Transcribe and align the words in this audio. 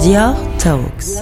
Dior 0.00 0.34
Talks. 0.60 1.16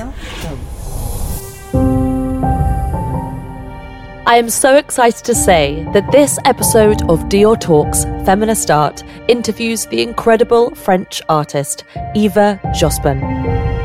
I 4.27 4.37
am 4.37 4.51
so 4.51 4.77
excited 4.77 5.25
to 5.25 5.35
say 5.35 5.87
that 5.95 6.12
this 6.12 6.38
episode 6.45 7.01
of 7.09 7.21
Dior 7.31 7.59
Talks 7.59 8.04
Feminist 8.27 8.71
Art 8.71 9.03
interviews 9.29 9.87
the 9.87 10.03
incredible 10.03 10.75
French 10.75 11.23
artist 11.31 11.85
Eva 12.15 12.61
Jospin. 12.79 13.75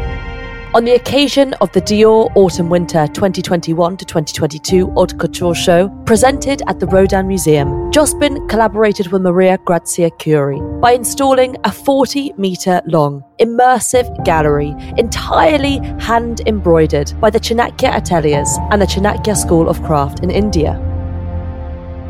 On 0.74 0.86
the 0.86 0.94
occasion 0.94 1.54
of 1.56 1.70
the 1.74 1.82
Dior 1.82 2.32
Autumn 2.34 2.70
Winter 2.70 3.06
2021 3.08 3.98
to 3.98 4.06
2022 4.06 4.90
Haute 4.92 5.20
Couture 5.20 5.54
show, 5.54 5.90
presented 6.06 6.62
at 6.68 6.80
the 6.80 6.88
Rodin 6.88 7.28
Museum, 7.28 7.92
Jospin 7.92 8.48
collaborated 8.48 9.12
with 9.12 9.22
Maria 9.22 9.58
Grazia 9.66 10.10
Chiuri 10.12 10.62
by 10.80 10.94
installing 10.94 11.58
a 11.66 11.72
40 11.74 12.36
metre 12.38 12.82
long, 12.86 13.22
immersive 13.42 14.24
gallery 14.24 14.74
entirely 14.98 15.80
hand 16.00 16.40
embroidered 16.48 17.20
by 17.20 17.30
the 17.30 17.40
Chanakya 17.40 17.92
Ateliers 17.92 18.58
and 18.72 18.82
the 18.82 18.86
Chanakya 18.86 19.36
School 19.36 19.68
of 19.68 19.84
Craft 19.84 20.24
in 20.24 20.32
India. 20.32 20.91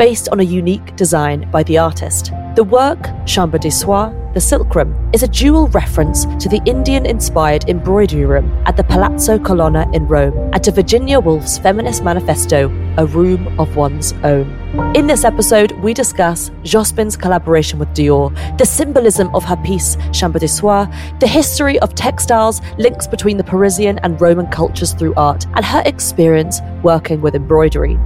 Based 0.02 0.30
on 0.30 0.40
a 0.40 0.44
unique 0.62 0.96
design 0.96 1.48
by 1.52 1.62
the 1.62 1.78
artist, 1.78 2.32
the 2.55 2.64
work, 2.64 2.98
Chambre 3.28 3.59
de 3.59 3.70
Soie, 3.70 4.12
the 4.34 4.42
Silk 4.42 4.73
Room, 4.73 4.96
is 5.14 5.22
a 5.22 5.28
dual 5.28 5.68
reference 5.68 6.26
to 6.44 6.50
the 6.50 6.59
Indian 6.66 7.05
inspired 7.05 7.70
embroidery 7.70 8.26
room 8.26 8.52
at 8.66 8.76
the 8.76 8.84
Palazzo 8.84 9.38
Colonna 9.38 9.88
in 9.94 10.08
Rome 10.08 10.36
and 10.54 10.64
to 10.64 10.72
Virginia 10.72 11.20
Woolf's 11.20 11.59
feminist 11.59 12.04
manifesto, 12.04 12.68
A 12.98 13.06
Room 13.06 13.59
of 13.59 13.76
One's 13.76 14.14
Own. 14.23 14.50
In 14.95 15.06
this 15.06 15.23
episode, 15.23 15.72
we 15.84 15.94
discuss 15.94 16.50
Jospin's 16.64 17.16
collaboration 17.16 17.78
with 17.78 17.90
Dior, 17.90 18.34
the 18.58 18.66
symbolism 18.66 19.30
of 19.36 19.44
her 19.44 19.58
piece, 19.58 19.98
Chambre 20.12 20.40
de 20.40 20.48
Soie, 20.48 20.88
the 21.20 21.28
history 21.28 21.78
of 21.78 21.94
textiles, 21.94 22.59
links 22.80 23.06
between 23.06 23.38
the 23.38 23.44
Parisian 23.44 24.00
and 24.00 24.20
Roman 24.20 24.48
cultures 24.48 24.94
through 24.94 25.14
art, 25.14 25.45
and 25.53 25.64
her 25.64 25.84
experience 25.86 26.59
working 26.81 27.22
with 27.22 27.36
embroidery. 27.36 28.00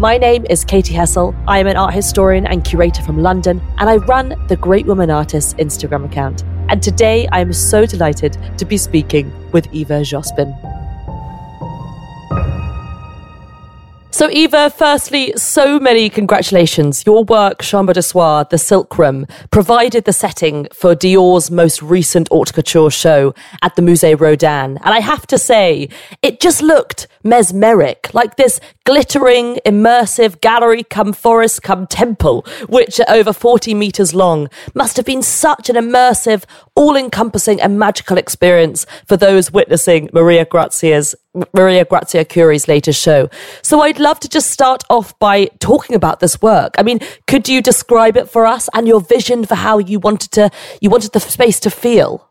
My 0.00 0.16
name 0.16 0.46
is 0.48 0.64
Katy 0.64 0.94
Hessel. 0.94 1.34
I 1.46 1.58
am 1.58 1.66
an 1.66 1.76
art 1.76 1.92
historian 1.92 2.46
and 2.46 2.64
curator 2.64 3.02
from 3.02 3.18
London, 3.18 3.60
and 3.76 3.90
I 3.90 3.96
run 3.96 4.34
the 4.48 4.56
Great 4.56 4.86
Woman 4.86 5.10
Artists 5.10 5.52
Instagram 5.58 6.06
account. 6.06 6.42
And 6.70 6.82
today 6.82 7.28
I 7.32 7.40
am 7.40 7.52
so 7.52 7.84
delighted 7.84 8.38
to 8.56 8.64
be 8.64 8.78
speaking 8.78 9.30
with 9.52 9.70
Eva 9.74 10.00
Jospin. 10.00 10.56
So, 14.20 14.28
Eva, 14.28 14.68
firstly, 14.68 15.32
so 15.38 15.80
many 15.80 16.10
congratulations. 16.10 17.06
Your 17.06 17.24
work, 17.24 17.62
Chambre 17.62 17.94
de 17.94 18.02
Soie, 18.02 18.44
The 18.50 18.58
Silk 18.58 18.98
Room, 18.98 19.26
provided 19.50 20.04
the 20.04 20.12
setting 20.12 20.68
for 20.74 20.94
Dior's 20.94 21.50
most 21.50 21.80
recent 21.80 22.28
haute 22.28 22.52
couture 22.52 22.90
show 22.90 23.34
at 23.62 23.76
the 23.76 23.80
Musée 23.80 24.20
Rodin. 24.20 24.76
And 24.76 24.80
I 24.84 25.00
have 25.00 25.26
to 25.28 25.38
say, 25.38 25.88
it 26.20 26.38
just 26.38 26.60
looked 26.60 27.08
mesmeric, 27.24 28.12
like 28.12 28.36
this 28.36 28.60
glittering, 28.84 29.58
immersive 29.64 30.42
gallery 30.42 30.82
come 30.82 31.14
forest 31.14 31.62
come 31.62 31.86
temple, 31.86 32.44
which 32.68 33.00
at 33.00 33.08
over 33.08 33.32
40 33.32 33.72
meters 33.72 34.14
long 34.14 34.50
must 34.74 34.98
have 34.98 35.06
been 35.06 35.22
such 35.22 35.70
an 35.70 35.76
immersive, 35.76 36.44
all 36.74 36.94
encompassing 36.94 37.58
and 37.58 37.78
magical 37.78 38.18
experience 38.18 38.84
for 39.06 39.16
those 39.16 39.50
witnessing 39.50 40.10
Maria 40.12 40.44
Grazia's 40.44 41.14
Maria 41.54 41.84
Grazia 41.84 42.24
Chiuri's 42.24 42.66
latest 42.66 43.00
show. 43.00 43.28
So 43.62 43.80
I'd 43.82 44.00
love 44.00 44.18
to 44.20 44.28
just 44.28 44.50
start 44.50 44.82
off 44.90 45.16
by 45.18 45.46
talking 45.60 45.94
about 45.94 46.20
this 46.20 46.42
work. 46.42 46.74
I 46.76 46.82
mean, 46.82 47.00
could 47.26 47.48
you 47.48 47.62
describe 47.62 48.16
it 48.16 48.28
for 48.28 48.46
us 48.46 48.68
and 48.74 48.88
your 48.88 49.00
vision 49.00 49.44
for 49.44 49.54
how 49.54 49.78
you 49.78 50.00
wanted 50.00 50.32
to 50.32 50.50
you 50.80 50.90
wanted 50.90 51.12
the 51.12 51.20
space 51.20 51.60
to 51.60 51.70
feel? 51.70 52.26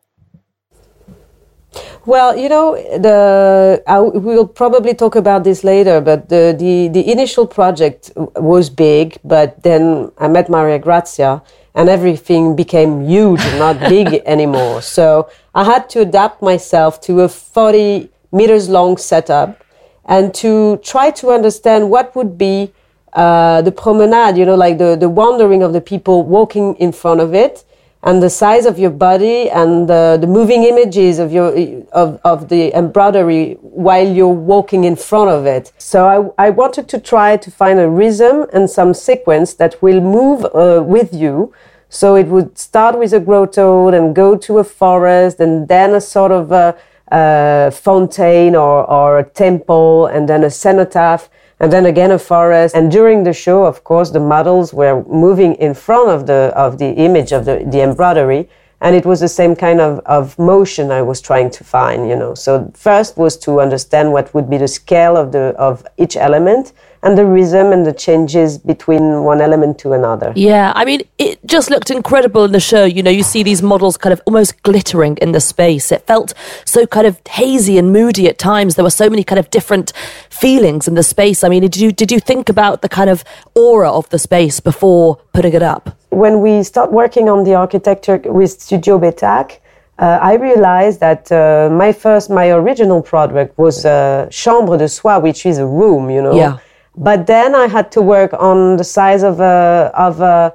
Well, 2.06 2.36
you 2.36 2.50
know, 2.50 2.76
the 2.98 3.84
I, 3.86 4.02
we 4.02 4.36
will 4.36 4.48
probably 4.48 4.94
talk 4.94 5.16
about 5.16 5.44
this 5.44 5.64
later, 5.64 6.02
but 6.02 6.30
the, 6.30 6.56
the, 6.58 6.88
the 6.88 7.12
initial 7.12 7.46
project 7.46 8.12
was 8.36 8.70
big, 8.70 9.18
but 9.24 9.62
then 9.64 10.12
I 10.18 10.28
met 10.28 10.50
Maria 10.50 10.80
Grazia 10.80 11.44
and 11.76 11.88
everything 11.88 12.56
became 12.56 13.06
huge 13.06 13.42
and 13.42 13.60
not 13.60 13.80
big 13.88 14.22
anymore. 14.26 14.82
So 14.82 15.30
I 15.54 15.64
had 15.64 15.90
to 15.92 16.02
adapt 16.02 16.42
myself 16.42 17.00
to 17.02 17.22
a 17.22 17.30
40 17.30 18.10
meters 18.32 18.70
long 18.70 18.98
setup 18.98 19.64
and 20.06 20.34
to 20.34 20.78
try 20.78 21.12
to 21.12 21.30
understand 21.30 21.90
what 21.90 22.16
would 22.16 22.38
be 22.38 22.74
uh, 23.14 23.62
the 23.62 23.72
promenade, 23.72 24.38
you 24.38 24.46
know, 24.46 24.56
like 24.56 24.78
the, 24.78 24.96
the 24.96 25.10
wandering 25.10 25.64
of 25.64 25.74
the 25.74 25.82
people 25.82 26.24
walking 26.24 26.76
in 26.76 26.92
front 26.92 27.20
of 27.20 27.34
it 27.34 27.64
and 28.04 28.24
the 28.24 28.30
size 28.30 28.66
of 28.66 28.80
your 28.80 28.92
body 28.92 29.50
and 29.50 29.90
the, 29.90 30.18
the 30.22 30.28
moving 30.28 30.64
images 30.64 31.20
of 31.20 31.34
your 31.34 31.50
of, 31.92 32.20
of 32.24 32.48
the 32.48 32.74
embroidery 32.74 33.56
while 33.62 34.08
you're 34.08 34.28
walking 34.28 34.86
in 34.86 34.96
front 34.96 35.30
of 35.30 35.46
it. 35.46 35.74
So 35.78 36.34
I, 36.38 36.48
I 36.48 36.50
wanted 36.50 36.88
to 36.90 37.00
try 37.00 37.36
to 37.38 37.52
find 37.52 37.80
a 37.80 37.90
rhythm 37.90 38.46
and 38.54 38.70
some 38.70 38.94
sequence 38.94 39.54
that 39.56 39.82
will 39.82 40.02
move 40.02 40.46
uh, 40.46 40.82
with 40.84 41.14
you. 41.14 41.54
So 41.90 42.16
it 42.16 42.28
would 42.28 42.58
start 42.58 42.98
with 42.98 43.14
a 43.14 43.20
grotto 43.20 43.90
and 43.90 44.16
go 44.16 44.38
to 44.38 44.60
a 44.60 44.64
forest 44.64 45.40
and 45.40 45.68
then 45.68 45.94
a 45.94 46.02
sort 46.02 46.32
of 46.32 46.52
a, 46.52 46.78
a 47.12 47.72
fountain 47.72 48.56
or, 48.56 48.90
or 48.90 49.20
a 49.20 49.24
temple 49.24 50.08
and 50.08 50.28
then 50.28 50.44
a 50.44 50.50
cenotaph 50.50 51.30
and 51.60 51.72
then 51.74 51.86
again 51.86 52.12
a 52.12 52.20
forest. 52.20 52.76
And 52.76 52.92
during 52.92 53.24
the 53.24 53.34
show, 53.34 53.66
of 53.66 53.84
course, 53.84 54.12
the 54.12 54.20
models 54.20 54.74
were 54.74 55.04
moving 55.06 55.56
in 55.56 55.74
front 55.74 56.10
of 56.10 56.26
the 56.26 56.54
of 56.56 56.78
the 56.78 56.92
image 56.94 57.32
of 57.32 57.46
the, 57.46 57.66
the 57.70 57.82
embroidery, 57.82 58.48
and 58.82 58.96
it 58.96 59.06
was 59.06 59.20
the 59.20 59.28
same 59.28 59.56
kind 59.56 59.82
of, 59.82 60.00
of 60.06 60.38
motion 60.40 60.92
I 60.92 61.02
was 61.02 61.20
trying 61.20 61.50
to 61.52 61.64
find. 61.64 62.08
You 62.08 62.16
know, 62.16 62.34
so 62.34 62.72
first 62.74 63.18
was 63.18 63.38
to 63.40 63.60
understand 63.60 64.14
what 64.14 64.34
would 64.34 64.50
be 64.50 64.58
the 64.58 64.68
scale 64.68 65.18
of 65.18 65.32
the 65.32 65.54
of 65.58 65.86
each 65.98 66.16
element, 66.16 66.74
and 67.02 67.18
the 67.18 67.26
rhythm 67.26 67.72
and 67.72 67.86
the 67.86 67.94
changes 67.94 68.58
between 68.58 69.24
one 69.24 69.40
element 69.40 69.80
to 69.80 69.94
another. 69.94 70.34
Yeah, 70.36 70.74
I 70.76 70.84
mean, 70.84 71.02
it 71.18 71.40
just 71.46 71.70
looked 71.70 71.90
incredible 71.90 72.44
in 72.44 72.52
the 72.52 72.60
show. 72.60 72.84
You 72.84 73.04
know, 73.04 73.12
you 73.12 73.24
see 73.24 73.42
these 73.42 73.62
models 73.62 73.96
kind 73.98 74.12
of 74.12 74.22
almost 74.26 74.62
glittering 74.64 75.18
in 75.18 75.32
the 75.32 75.40
space. 75.40 75.92
It 75.92 76.06
felt 76.06 76.34
so 76.66 76.86
kind 76.86 77.08
of 77.08 77.20
hazy 77.30 77.78
and 77.78 77.94
moody 77.94 78.28
at 78.28 78.38
times. 78.38 78.76
There 78.76 78.84
were 78.84 78.90
so 78.90 79.10
many 79.10 79.24
kind 79.24 79.40
of 79.40 79.50
different 79.50 79.94
feelings 80.30 80.88
in 80.88 80.96
the 80.96 81.04
space. 81.04 81.44
I 81.44 81.50
mean, 81.50 81.62
did 81.62 81.78
you 81.78 81.92
did 81.92 82.12
you 82.12 82.20
think 82.20 82.50
about 82.50 82.82
the 82.82 82.90
kind 82.90 83.10
of 83.10 83.24
aura 83.56 83.92
of 83.92 84.10
the 84.10 84.20
space 84.20 84.60
before 84.60 85.18
putting 85.34 85.54
it 85.54 85.64
up? 85.64 85.96
When 86.10 86.42
we 86.42 86.64
start 86.64 86.92
working 86.92 87.30
on 87.30 87.44
the 87.44 87.56
architecture 87.56 88.18
with 88.26 88.52
Studio 88.62 89.00
Betak, 89.00 89.60
uh, 90.00 90.18
I 90.22 90.34
realized 90.36 91.00
that 91.02 91.32
uh, 91.32 91.70
my 91.72 91.94
first, 91.94 92.30
my 92.30 92.50
original 92.52 93.02
project 93.02 93.58
was 93.58 93.86
uh, 93.86 94.28
Chambre 94.32 94.78
de 94.78 94.88
Soie, 94.88 95.20
which 95.20 95.46
is 95.46 95.60
a 95.60 95.66
room, 95.66 96.10
you 96.10 96.22
know. 96.22 96.36
Yeah 96.36 96.58
but 96.96 97.28
then 97.28 97.56
I 97.56 97.68
had 97.68 97.92
to 97.94 98.02
work 98.02 98.34
on 98.34 98.78
the 98.78 98.84
size 98.84 99.24
of 99.24 99.40
a 99.40 99.92
of 99.94 100.22
a 100.22 100.54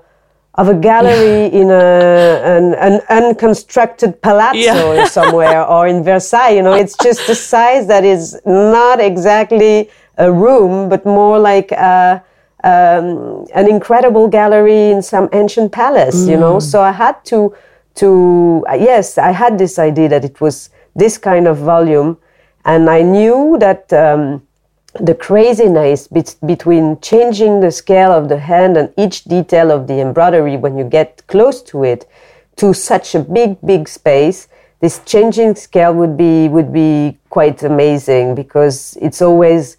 of 0.54 0.68
a 0.68 0.74
gallery 0.74 1.46
in 1.46 1.70
a 1.70 2.40
an, 2.44 2.74
an 2.74 3.00
unconstructed 3.08 4.20
palazzo 4.22 4.94
yeah. 4.94 5.04
somewhere 5.06 5.64
or 5.74 5.86
in 5.86 6.04
Versailles. 6.04 6.50
You 6.50 6.62
know, 6.62 6.74
it's 6.74 6.96
just 7.02 7.28
a 7.28 7.34
size 7.34 7.86
that 7.88 8.04
is 8.04 8.40
not 8.44 9.00
exactly 9.00 9.90
a 10.16 10.32
room, 10.32 10.88
but 10.88 11.04
more 11.04 11.38
like 11.40 11.72
a, 11.72 12.22
um, 12.62 13.46
an 13.54 13.68
incredible 13.68 14.28
gallery 14.28 14.90
in 14.90 15.02
some 15.02 15.28
ancient 15.32 15.72
palace. 15.72 16.24
Mm. 16.24 16.30
You 16.30 16.36
know, 16.36 16.56
mm. 16.56 16.62
so 16.62 16.82
I 16.82 16.92
had 16.92 17.24
to 17.26 17.54
to 17.96 18.64
yes, 18.74 19.18
I 19.18 19.30
had 19.30 19.58
this 19.58 19.78
idea 19.78 20.08
that 20.08 20.24
it 20.24 20.40
was 20.40 20.70
this 20.94 21.18
kind 21.18 21.48
of 21.48 21.58
volume, 21.58 22.18
and 22.64 22.90
I 22.90 23.02
knew 23.02 23.56
that. 23.60 23.92
Um, 23.92 24.42
the 25.00 25.15
craziness 25.15 26.09
between 26.47 27.00
changing 27.00 27.60
the 27.60 27.71
scale 27.71 28.12
of 28.12 28.28
the 28.28 28.38
hand 28.38 28.77
and 28.77 28.93
each 28.97 29.25
detail 29.25 29.71
of 29.71 29.87
the 29.88 30.00
embroidery 30.00 30.56
when 30.56 30.78
you 30.78 30.84
get 30.84 31.27
close 31.27 31.62
to 31.62 31.82
it 31.82 32.09
to 32.56 32.72
such 32.72 33.15
a 33.15 33.21
big 33.21 33.60
big 33.62 33.88
space 33.88 34.47
this 34.81 35.00
changing 35.05 35.55
scale 35.56 35.93
would 35.93 36.17
be 36.17 36.49
would 36.49 36.73
be 36.73 37.19
quite 37.29 37.62
amazing 37.62 38.35
because 38.35 38.96
it's 39.00 39.20
always 39.20 39.76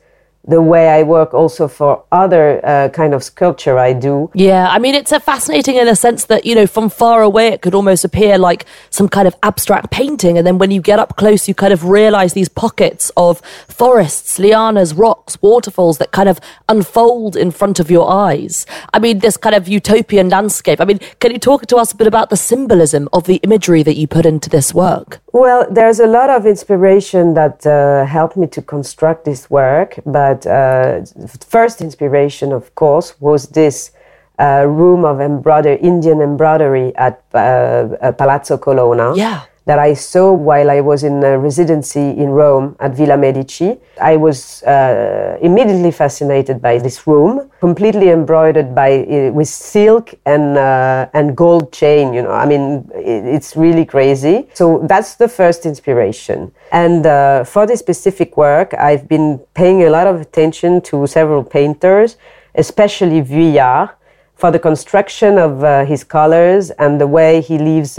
the 0.48 0.62
way 0.62 0.90
I 0.90 1.04
work 1.04 1.34
also 1.34 1.68
for 1.68 2.04
other 2.12 2.66
uh, 2.66 2.90
kind 2.90 3.14
of 3.14 3.24
sculpture 3.24 3.78
I 3.78 3.94
do. 3.94 4.30
Yeah, 4.34 4.68
I 4.70 4.80
mean, 4.80 4.96
it's 4.96 5.12
a 5.12 5.20
fascinating 5.20 5.76
in 5.76 5.88
a 5.88 5.96
sense 5.96 6.26
that, 6.26 6.46
you 6.46 6.56
know, 6.56 6.68
from 6.68 6.90
far 6.90 7.22
away 7.22 7.48
it 7.48 7.62
could 7.62 7.74
almost 7.74 8.06
appear 8.06 8.38
like 8.38 8.66
some 8.90 9.10
kind 9.10 9.28
of 9.28 9.36
abstract 9.44 9.92
painting. 9.92 10.38
And 10.38 10.46
then 10.46 10.58
when 10.58 10.72
you 10.72 10.82
get 10.82 11.00
up 11.00 11.16
close, 11.18 11.48
you 11.48 11.56
kind 11.56 11.74
of 11.74 11.86
realize 11.86 12.34
these 12.34 12.50
pockets 12.50 13.12
of 13.18 13.42
forests, 13.68 14.38
lianas, 14.38 14.98
rocks, 14.98 15.42
waterfalls 15.42 15.98
that 15.98 16.12
kind 16.12 16.30
of 16.30 16.40
unfold 16.70 17.36
in 17.36 17.52
front 17.52 17.80
of 17.80 17.90
your 17.90 18.10
eyes. 18.10 18.66
I 18.94 19.00
mean, 19.00 19.20
this 19.20 19.38
kind 19.38 19.56
of 19.56 19.68
utopian 19.68 20.30
landscape. 20.30 20.80
I 20.80 20.86
mean, 20.86 21.00
can 21.20 21.32
you 21.32 21.40
talk 21.40 21.66
to 21.68 21.78
us 21.78 21.92
a 21.92 21.96
bit 21.96 22.08
about 22.08 22.30
the 22.30 22.38
symbolism 22.38 23.10
of 23.14 23.26
the 23.26 23.38
imagery 23.38 23.84
that 23.84 23.96
you 23.96 24.08
put 24.08 24.26
into 24.26 24.50
this 24.50 24.74
work? 24.74 25.22
Well, 25.34 25.68
there's 25.70 26.00
a 26.00 26.08
lot 26.08 26.30
of 26.30 26.46
inspiration 26.46 27.34
that 27.34 27.66
uh, 27.66 28.06
helped 28.06 28.38
me 28.38 28.48
to 28.48 28.62
construct 28.62 29.26
this 29.26 29.50
work, 29.50 30.00
but 30.06 30.35
but 30.36 30.48
uh, 30.52 31.06
first 31.48 31.82
inspiration, 31.82 32.52
of 32.52 32.74
course, 32.76 33.20
was 33.20 33.48
this 33.50 33.92
uh, 34.40 34.66
room 34.68 35.06
of 35.06 35.22
embroidery, 35.22 35.78
Indian 35.78 36.22
embroidery 36.22 36.96
at 36.96 37.24
uh, 37.34 38.12
Palazzo 38.18 38.58
Colonna. 38.58 39.16
Yeah. 39.16 39.44
That 39.66 39.80
I 39.80 39.96
saw 39.96 40.32
while 40.32 40.70
I 40.70 40.80
was 40.80 41.04
in 41.04 41.22
residency 41.22 42.12
in 42.12 42.30
Rome 42.30 42.76
at 42.80 42.96
Villa 42.96 43.18
Medici. 43.18 43.78
I 44.00 44.16
was 44.16 44.62
uh, 44.64 45.38
immediately 45.42 45.92
fascinated 45.92 46.62
by 46.62 46.78
this 46.78 47.08
room, 47.08 47.50
completely 47.60 48.10
embroidered 48.10 48.76
by 48.76 49.04
uh, 49.04 49.32
with 49.32 49.48
silk 49.48 50.14
and 50.26 50.58
uh, 50.58 51.10
and 51.14 51.36
gold 51.36 51.74
chain. 51.74 52.14
You 52.14 52.22
know, 52.22 52.32
I 52.32 52.46
mean, 52.46 52.90
it, 52.94 53.26
it's 53.26 53.56
really 53.56 53.86
crazy. 53.86 54.48
So 54.54 54.86
that's 54.88 55.16
the 55.16 55.28
first 55.28 55.66
inspiration. 55.66 56.52
And 56.72 57.06
uh, 57.06 57.44
for 57.44 57.66
this 57.66 57.80
specific 57.80 58.38
work, 58.38 58.74
I've 58.76 59.08
been 59.08 59.40
paying 59.56 59.84
a 59.84 59.90
lot 59.90 60.06
of 60.06 60.22
attention 60.22 60.82
to 60.82 61.08
several 61.08 61.44
painters, 61.44 62.18
especially 62.54 63.22
Vuillard, 63.22 63.90
for 64.36 64.52
the 64.52 64.60
construction 64.60 65.40
of 65.40 65.64
uh, 65.64 65.86
his 65.86 66.04
colors 66.04 66.70
and 66.72 67.00
the 67.00 67.08
way 67.08 67.42
he 67.42 67.58
leaves 67.58 67.98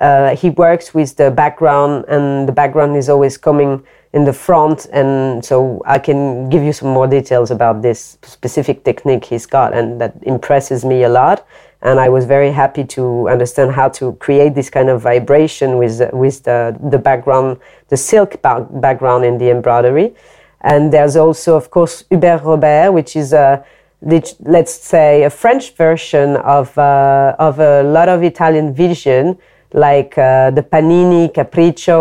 uh, 0.00 0.34
he 0.36 0.50
works 0.50 0.92
with 0.92 1.16
the 1.16 1.30
background, 1.30 2.04
and 2.08 2.48
the 2.48 2.52
background 2.52 2.96
is 2.96 3.08
always 3.08 3.36
coming 3.36 3.84
in 4.12 4.24
the 4.24 4.32
front. 4.32 4.86
And 4.92 5.44
so 5.44 5.82
I 5.86 5.98
can 5.98 6.48
give 6.48 6.62
you 6.62 6.72
some 6.72 6.88
more 6.88 7.06
details 7.06 7.50
about 7.50 7.82
this 7.82 8.18
specific 8.22 8.84
technique 8.84 9.24
he's 9.24 9.46
got, 9.46 9.72
and 9.74 10.00
that 10.00 10.14
impresses 10.22 10.84
me 10.84 11.04
a 11.04 11.08
lot. 11.08 11.46
And 11.82 12.00
I 12.00 12.08
was 12.08 12.24
very 12.24 12.50
happy 12.50 12.84
to 12.84 13.28
understand 13.28 13.72
how 13.72 13.90
to 13.90 14.14
create 14.14 14.54
this 14.54 14.70
kind 14.70 14.88
of 14.88 15.02
vibration 15.02 15.76
with 15.76 16.00
with 16.12 16.42
the 16.44 16.76
the 16.90 16.98
background, 16.98 17.58
the 17.88 17.96
silk 17.96 18.40
background 18.42 19.24
in 19.24 19.38
the 19.38 19.50
embroidery. 19.50 20.14
And 20.62 20.90
there's 20.90 21.14
also, 21.14 21.56
of 21.56 21.70
course, 21.70 22.04
Hubert 22.08 22.42
Robert, 22.42 22.92
which 22.92 23.16
is 23.16 23.32
a 23.34 23.64
let's 24.00 24.74
say 24.74 25.24
a 25.24 25.30
French 25.30 25.74
version 25.74 26.36
of 26.36 26.76
uh, 26.78 27.36
of 27.38 27.58
a 27.58 27.82
lot 27.82 28.08
of 28.08 28.22
Italian 28.22 28.74
vision 28.74 29.38
like 29.74 30.16
uh, 30.16 30.50
the 30.52 30.62
Panini 30.62 31.32
Capriccio 31.34 31.98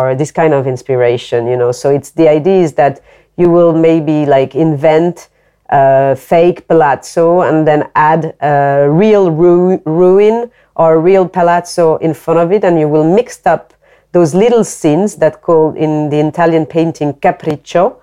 or 0.00 0.14
this 0.14 0.30
kind 0.30 0.54
of 0.54 0.66
inspiration, 0.66 1.46
you 1.46 1.56
know. 1.56 1.72
So 1.72 1.90
it's 1.90 2.12
the 2.12 2.28
idea 2.28 2.62
is 2.62 2.72
that 2.74 3.00
you 3.36 3.50
will 3.50 3.72
maybe 3.74 4.24
like 4.24 4.54
invent 4.54 5.28
a 5.68 6.14
fake 6.16 6.68
palazzo 6.68 7.42
and 7.42 7.66
then 7.66 7.90
add 7.96 8.36
a 8.40 8.88
real 8.88 9.32
ru- 9.32 9.82
ruin 9.84 10.50
or 10.76 11.00
real 11.00 11.28
palazzo 11.28 11.96
in 11.96 12.14
front 12.14 12.38
of 12.38 12.52
it, 12.52 12.62
and 12.62 12.78
you 12.78 12.88
will 12.88 13.04
mix 13.04 13.44
up 13.44 13.74
those 14.12 14.32
little 14.32 14.62
scenes 14.62 15.16
that 15.16 15.42
called 15.42 15.76
in 15.76 16.08
the 16.08 16.20
Italian 16.20 16.64
painting 16.64 17.12
capriccio. 17.14 17.96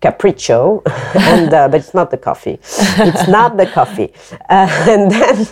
Capriccio, 0.00 0.80
and 1.14 1.52
uh, 1.52 1.68
but 1.68 1.78
it's 1.80 1.92
not 1.92 2.10
the 2.10 2.16
coffee. 2.16 2.58
It's 2.62 3.28
not 3.28 3.58
the 3.58 3.66
coffee, 3.66 4.14
uh, 4.48 4.66
and 4.88 5.10
then 5.10 5.46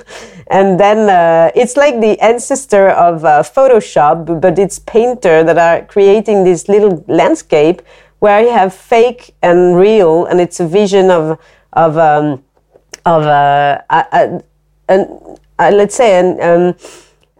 and 0.51 0.79
then 0.79 1.09
uh, 1.09 1.51
it's 1.55 1.77
like 1.77 2.01
the 2.01 2.19
ancestor 2.21 2.89
of 2.89 3.25
uh, 3.25 3.43
Photoshop, 3.43 4.41
but 4.41 4.59
it's 4.59 4.79
painter 4.79 5.45
that 5.45 5.59
are 5.59 5.85
creating 5.87 6.45
this 6.45 6.69
little 6.69 7.05
landscape 7.09 7.83
where 8.19 8.43
you 8.43 8.51
have 8.51 8.75
fake 8.75 9.35
and 9.43 9.77
real, 9.77 10.27
and 10.27 10.41
it's 10.41 10.61
a 10.61 10.67
vision 10.67 11.11
of 11.11 11.39
of 11.73 11.97
um, 11.97 12.43
of 13.05 13.25
uh, 13.25 13.81
a, 13.91 14.43
a, 14.89 14.97
a, 15.59 15.71
let's 15.71 15.95
say 15.95 16.19
an, 16.19 16.41
um, 16.41 16.75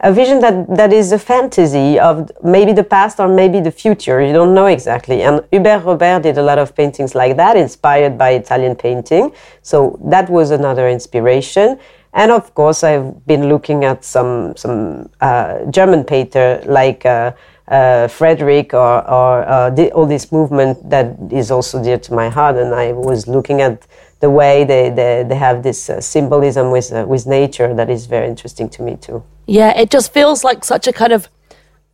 a 0.01 0.13
vision 0.13 0.41
that, 0.41 0.77
that 0.77 0.93
is 0.93 1.11
a 1.13 1.19
fantasy 1.19 1.99
of 1.99 2.31
maybe 2.45 2.73
the 2.73 2.85
past 2.85 3.19
or 3.19 3.29
maybe 3.29 3.61
the 3.61 3.71
future. 3.71 4.23
You 4.23 4.33
don't 4.33 4.55
know 4.55 4.67
exactly. 4.67 5.23
And 5.23 5.45
Hubert 5.51 5.85
Robert 5.85 6.23
did 6.23 6.39
a 6.39 6.43
lot 6.43 6.59
of 6.59 6.75
paintings 6.75 7.15
like 7.15 7.37
that, 7.37 7.57
inspired 7.57 8.17
by 8.17 8.31
Italian 8.31 8.77
painting. 8.77 9.33
So 9.63 9.99
that 10.05 10.31
was 10.31 10.51
another 10.51 10.89
inspiration. 10.89 11.79
And 12.19 12.33
of 12.33 12.53
course, 12.53 12.83
I've 12.83 13.25
been 13.27 13.49
looking 13.49 13.85
at 13.85 14.05
some 14.05 14.57
some 14.57 15.09
uh, 15.21 15.65
German 15.71 16.03
painter 16.03 16.61
like 16.67 17.07
uh, 17.07 17.31
uh, 17.69 18.09
Frederick 18.09 18.75
or, 18.75 19.09
or 19.09 19.47
uh, 19.47 19.71
the, 19.71 19.93
all 19.93 20.07
this 20.07 20.33
movement 20.33 20.91
that 20.91 21.17
is 21.31 21.53
also 21.53 21.81
dear 21.81 21.99
to 21.99 22.13
my 22.13 22.29
heart. 22.29 22.57
And 22.57 22.75
I 22.75 22.91
was 22.91 23.29
looking 23.29 23.61
at 23.61 23.87
the 24.19 24.31
way 24.31 24.65
they, 24.65 24.91
they, 24.91 25.25
they 25.29 25.37
have 25.37 25.63
this 25.63 25.89
uh, 25.89 26.01
symbolism 26.01 26.73
with, 26.73 26.93
uh, 26.93 27.07
with 27.07 27.27
nature 27.27 27.73
that 27.75 27.89
is 27.89 28.07
very 28.07 28.27
interesting 28.27 28.69
to 28.71 28.83
me 28.83 28.97
too. 28.97 29.23
Yeah, 29.47 29.79
it 29.79 29.91
just 29.91 30.13
feels 30.13 30.43
like 30.43 30.65
such 30.65 30.89
a 30.89 30.93
kind 30.93 31.13
of 31.13 31.29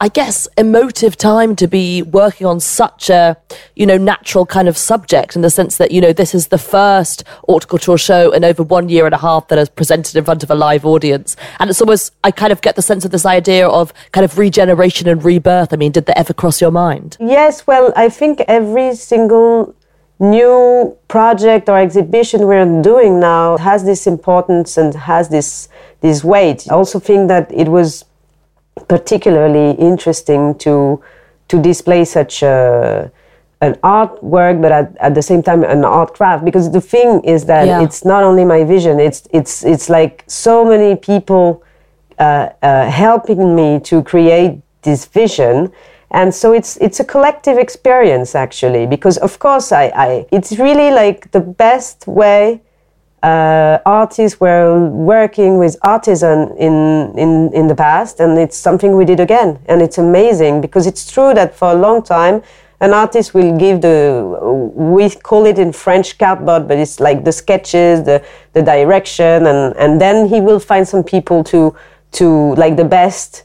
I 0.01 0.09
guess, 0.09 0.49
emotive 0.59 1.17
time 1.17 1.55
to 1.57 1.69
be 1.69 2.03
working 2.03 2.47
on 2.47 2.59
such 2.61 3.09
a, 3.09 3.37
you 3.77 3.87
know, 3.87 3.97
natural 3.97 4.45
kind 4.45 4.67
of 4.69 4.77
subject 4.77 5.37
in 5.37 5.43
the 5.43 5.51
sense 5.51 5.77
that, 5.77 5.93
you 5.93 6.01
know, 6.01 6.13
this 6.13 6.35
is 6.35 6.49
the 6.49 6.59
first 6.59 7.23
couture 7.69 7.97
show 7.97 8.33
in 8.33 8.45
over 8.45 8.63
one 8.63 8.89
year 8.89 9.07
and 9.07 9.15
a 9.15 9.19
half 9.19 9.49
that 9.49 9.59
is 9.59 9.69
presented 9.69 10.17
in 10.17 10.25
front 10.25 10.43
of 10.43 10.51
a 10.51 10.55
live 10.55 10.85
audience. 10.85 11.37
And 11.61 11.71
it's 11.71 11.81
almost, 11.81 12.13
I 12.25 12.33
kind 12.33 12.53
of 12.53 12.61
get 12.61 12.75
the 12.75 12.83
sense 12.83 13.05
of 13.05 13.13
this 13.13 13.25
idea 13.25 13.69
of 13.69 13.95
kind 14.11 14.25
of 14.25 14.37
regeneration 14.37 15.09
and 15.09 15.25
rebirth. 15.25 15.73
I 15.73 15.77
mean, 15.77 15.93
did 15.93 16.07
that 16.07 16.19
ever 16.19 16.35
cross 16.35 16.61
your 16.61 16.73
mind? 16.73 17.17
Yes, 17.21 17.67
well, 17.67 17.93
I 17.95 18.09
think 18.09 18.43
every 18.49 18.97
single 18.97 19.75
new 20.19 20.97
project 21.09 21.69
or 21.69 21.79
exhibition 21.79 22.47
we're 22.47 22.83
doing 22.83 23.21
now 23.21 23.57
has 23.59 23.85
this 23.85 24.07
importance 24.07 24.77
and 24.77 24.93
has 24.95 25.29
this, 25.29 25.69
this 26.01 26.25
weight. 26.25 26.67
I 26.71 26.75
also 26.75 26.99
think 26.99 27.29
that 27.29 27.51
it 27.53 27.69
was 27.69 28.05
particularly 28.89 29.73
interesting 29.79 30.55
to 30.59 31.03
to 31.49 31.61
display 31.61 32.05
such 32.05 32.43
a 32.43 33.11
an 33.61 33.75
artwork, 33.83 34.61
but 34.61 34.73
at, 34.73 34.97
at 34.99 35.15
the 35.15 35.23
same 35.23 35.43
time 35.43 35.63
an 35.65 35.85
art 35.85 36.15
craft. 36.15 36.45
Because 36.45 36.71
the 36.71 36.81
thing 36.81 37.21
is 37.25 37.47
that 37.47 37.67
yeah. 37.67 37.83
it's 37.83 38.05
not 38.05 38.23
only 38.23 38.45
my 38.45 38.65
vision; 38.65 39.01
it's 39.01 39.27
it's 39.33 39.65
it's 39.65 39.89
like 39.89 40.25
so 40.27 40.65
many 40.65 40.97
people 40.97 41.63
uh, 42.19 42.49
uh, 42.63 42.91
helping 42.91 43.55
me 43.55 43.81
to 43.81 44.03
create 44.03 44.61
this 44.83 45.07
vision. 45.07 45.73
And 46.11 46.33
so 46.33 46.53
it's 46.53 46.77
it's 46.77 47.01
a 47.01 47.05
collective 47.05 47.59
experience 47.59 48.35
actually, 48.35 48.87
because 48.87 49.19
of 49.19 49.39
course 49.39 49.73
I, 49.73 49.85
I 49.95 50.27
it's 50.31 50.59
really 50.59 50.91
like 50.91 51.31
the 51.33 51.41
best 51.41 52.07
way 52.07 52.61
uh, 53.25 53.79
artists 53.87 54.39
were 54.39 54.87
working 54.91 55.57
with 55.57 55.77
artisan 55.83 56.55
in, 56.59 57.17
in, 57.17 57.51
in 57.55 57.69
the 57.69 57.75
past, 57.75 58.21
and 58.21 58.39
it's 58.39 58.57
something 58.57 58.97
we 58.97 59.07
did 59.07 59.19
again. 59.19 59.59
And 59.65 59.81
it's 59.81 59.97
amazing 59.97 60.61
because 60.61 60.87
it's 60.87 61.11
true 61.11 61.33
that 61.33 61.57
for 61.57 61.71
a 61.71 61.75
long 61.75 62.03
time, 62.03 62.43
an 62.81 62.93
artist 62.93 63.33
will 63.33 63.57
give 63.57 63.81
the, 63.81 64.39
we 64.75 65.09
call 65.09 65.47
it 65.47 65.59
in 65.59 65.73
French 65.73 66.19
cardboard, 66.19 66.69
but 66.69 66.77
it's 66.77 67.01
like 67.01 67.25
the 67.25 67.33
sketches, 67.33 68.05
the, 68.05 68.23
the 68.53 68.61
direction, 68.61 69.47
and, 69.47 69.75
and 69.77 69.99
then 69.99 70.29
he 70.29 70.43
will 70.43 70.61
find 70.61 70.87
some 70.87 71.03
people 71.03 71.43
to, 71.45 71.75
to 72.13 72.55
like 72.57 72.77
the 72.77 72.85
best 72.85 73.45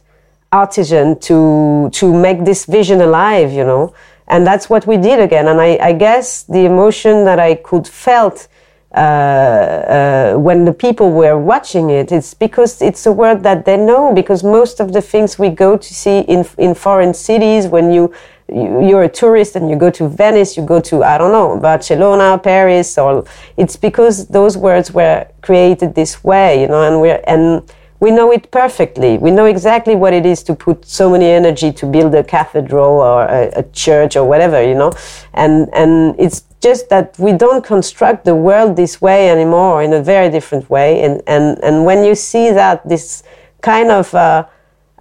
artisan 0.52 1.18
to, 1.22 1.90
to 1.94 2.14
make 2.14 2.44
this 2.44 2.66
vision 2.66 3.00
alive, 3.00 3.54
you 3.54 3.64
know. 3.64 3.94
And 4.28 4.46
that's 4.46 4.70
what 4.70 4.86
we 4.86 4.98
did 4.98 5.22
again. 5.22 5.48
And 5.48 5.62
I, 5.62 5.78
I 5.82 5.94
guess 5.94 6.44
the 6.44 6.66
emotion 6.66 7.24
that 7.24 7.40
I 7.40 7.56
could 7.56 7.88
felt 7.88 8.49
uh, 8.92 8.98
uh, 8.98 10.38
when 10.38 10.66
the 10.66 10.74
people 10.74 11.12
were 11.12 11.38
watching 11.38 11.92
it, 11.92 12.12
it's 12.12 12.34
because 12.34 12.82
it's 12.82 13.06
a 13.06 13.12
word 13.12 13.44
that 13.44 13.66
they 13.66 13.78
know. 13.78 14.14
Because 14.14 14.44
most 14.44 14.80
of 14.80 14.94
the 14.94 15.02
things 15.02 15.38
we 15.38 15.50
go 15.50 15.78
to 15.78 15.94
see 15.94 16.22
in 16.22 16.44
in 16.58 16.74
foreign 16.74 17.14
cities, 17.14 17.68
when 17.68 17.92
you, 17.92 18.12
you 18.48 18.98
are 18.98 19.04
a 19.04 19.10
tourist 19.10 19.56
and 19.56 19.70
you 19.70 19.76
go 19.76 19.92
to 19.92 20.08
Venice, 20.08 20.58
you 20.58 20.66
go 20.66 20.80
to 20.82 21.04
I 21.04 21.20
don't 21.20 21.32
know 21.32 21.60
Barcelona, 21.60 22.40
Paris, 22.40 22.98
or 22.98 23.26
it's 23.58 23.76
because 23.76 24.28
those 24.28 24.58
words 24.58 24.92
were 24.92 25.28
created 25.42 25.94
this 25.94 26.24
way, 26.24 26.62
you 26.62 26.68
know, 26.68 26.82
and 26.82 27.00
we're 27.00 27.22
and 27.28 27.62
we 28.00 28.12
know 28.12 28.32
it 28.32 28.50
perfectly. 28.50 29.18
We 29.18 29.30
know 29.30 29.46
exactly 29.46 29.96
what 29.96 30.14
it 30.14 30.26
is 30.26 30.42
to 30.44 30.56
put 30.56 30.86
so 30.86 31.10
many 31.10 31.26
energy 31.26 31.72
to 31.74 31.86
build 31.86 32.16
a 32.16 32.24
cathedral 32.24 33.02
or 33.02 33.26
a, 33.26 33.52
a, 33.58 33.64
church 33.72 34.16
or 34.16 34.24
whatever, 34.24 34.64
you 34.64 34.74
know. 34.74 34.94
And 35.34 35.70
and 35.74 36.16
it's 36.18 36.44
just 36.62 36.90
that 36.90 37.16
we 37.18 37.32
don't 37.32 37.64
construct 37.64 38.26
the 38.26 38.36
world 38.36 38.76
this 38.76 39.02
way 39.02 39.30
anymore, 39.30 39.84
in 39.84 39.94
a 39.94 40.02
very 40.02 40.30
different 40.30 40.70
way. 40.70 41.02
And 41.02 41.22
and 41.28 41.58
and 41.64 41.86
when 41.86 42.04
you 42.04 42.16
see 42.16 42.52
that 42.52 42.88
this 42.88 43.24
kind 43.62 43.92
of 43.92 44.14
uh, 44.14 44.46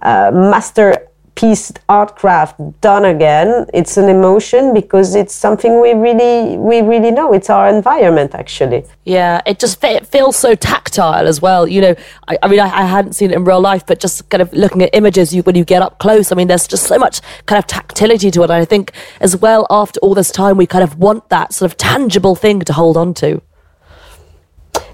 uh, 0.01 0.31
master 0.33 0.98
piece 1.39 1.71
art 1.87 2.17
craft 2.17 2.55
done 2.81 3.05
again 3.05 3.65
it's 3.73 3.95
an 3.95 4.09
emotion 4.09 4.73
because 4.73 5.15
it's 5.15 5.33
something 5.33 5.79
we 5.79 5.93
really 5.93 6.57
we 6.57 6.81
really 6.81 7.11
know. 7.11 7.31
It's 7.31 7.49
our 7.49 7.69
environment 7.69 8.35
actually. 8.35 8.83
Yeah 9.05 9.41
it 9.45 9.57
just 9.57 9.81
it 9.85 10.05
feels 10.05 10.35
so 10.35 10.53
tactile 10.53 11.25
as 11.27 11.41
well 11.41 11.65
you 11.65 11.79
know. 11.79 11.95
I, 12.27 12.37
I 12.43 12.47
mean 12.49 12.59
I, 12.59 12.65
I, 12.81 12.85
hadn't 12.85 13.13
seen 13.13 13.31
it 13.31 13.37
in 13.37 13.45
real 13.45 13.61
life 13.61 13.85
but 13.85 14.01
just 14.01 14.29
kind 14.29 14.41
of 14.41 14.51
looking 14.51 14.81
at 14.81 14.89
images 14.91 15.33
you 15.33 15.41
when 15.43 15.55
you 15.55 15.63
get 15.63 15.81
up 15.81 15.97
close 15.99 16.31
i 16.33 16.35
mean 16.35 16.49
there's 16.49 16.67
just 16.67 16.87
so 16.87 16.97
much 16.97 17.21
kind 17.45 17.57
of 17.57 17.67
tactility 17.67 18.31
to 18.31 18.41
it. 18.41 18.49
And 18.51 18.53
i 18.53 18.65
think 18.65 18.91
as 19.21 19.37
well 19.37 19.65
after 19.69 19.97
all 20.01 20.13
this 20.13 20.31
time 20.31 20.57
we 20.57 20.67
kind 20.67 20.83
of 20.83 20.97
want 20.97 21.29
that 21.29 21.53
sort 21.53 21.71
of 21.71 21.77
tangible 21.77 22.35
thing 22.35 22.59
to 22.59 22.73
hold 22.73 22.97
on 22.97 23.13
to. 23.13 23.41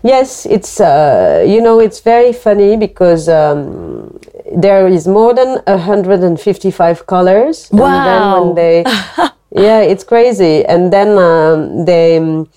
Yes, 0.04 0.46
it's 0.46 0.80
uh, 0.80 1.44
you 1.48 1.60
know 1.62 1.80
it's 1.80 2.00
very 2.00 2.32
funny 2.32 2.78
because 2.78 3.28
um, 3.28 4.20
there 4.54 4.88
is 4.88 5.08
more 5.08 5.34
than 5.34 5.60
155 5.66 7.08
colors. 7.08 7.70
Wow! 7.72 7.86
And 7.86 8.06
then 8.08 8.42
when 8.42 8.56
they, 8.56 8.84
yeah, 9.52 9.82
it's 9.82 10.04
crazy. 10.04 10.66
And 10.66 10.92
then 10.92 11.18
um, 11.18 11.86
they, 11.86 12.18
um, 12.18 12.50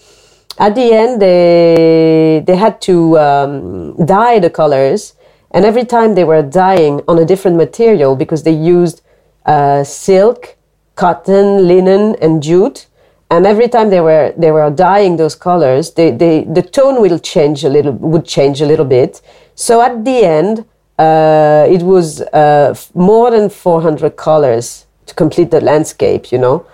at 0.59 0.75
the 0.75 0.93
end, 0.93 1.23
they 1.23 2.43
they 2.47 2.57
had 2.57 2.81
to 2.83 3.19
um, 3.19 4.05
dye 4.05 4.39
the 4.39 4.51
colors, 4.51 5.15
and 5.53 5.65
every 5.65 5.85
time 5.85 6.15
they 6.15 6.25
were 6.25 6.43
dyeing 6.43 7.01
on 7.09 7.19
a 7.19 7.25
different 7.25 7.57
material 7.57 8.17
because 8.17 8.43
they 8.43 8.53
used 8.53 9.03
uh, 9.47 9.83
silk, 9.85 10.57
cotton, 10.95 11.67
linen, 11.67 12.17
and 12.21 12.43
jute. 12.43 12.87
And 13.31 13.47
every 13.47 13.69
time 13.69 13.91
they 13.91 14.01
were 14.01 14.33
they 14.39 14.51
were 14.51 14.71
dyeing 14.71 15.17
those 15.17 15.35
colors, 15.35 15.93
they, 15.93 16.11
they, 16.11 16.45
the 16.45 16.63
tone 16.63 17.01
will 17.03 17.19
change 17.19 17.63
a 17.63 17.69
little 17.69 17.93
would 17.93 18.25
change 18.25 18.63
a 18.63 18.67
little 18.67 18.87
bit. 18.87 19.21
So 19.55 19.83
at 19.83 20.05
the 20.05 20.25
end, 20.25 20.65
uh, 20.99 21.67
it 21.69 21.83
was 21.83 22.21
uh, 22.21 22.75
more 22.95 23.31
than 23.31 23.49
400 23.49 24.17
colors 24.17 24.87
to 25.07 25.15
complete 25.15 25.51
the 25.51 25.61
landscape. 25.61 26.33
You 26.33 26.39
know, 26.39 26.67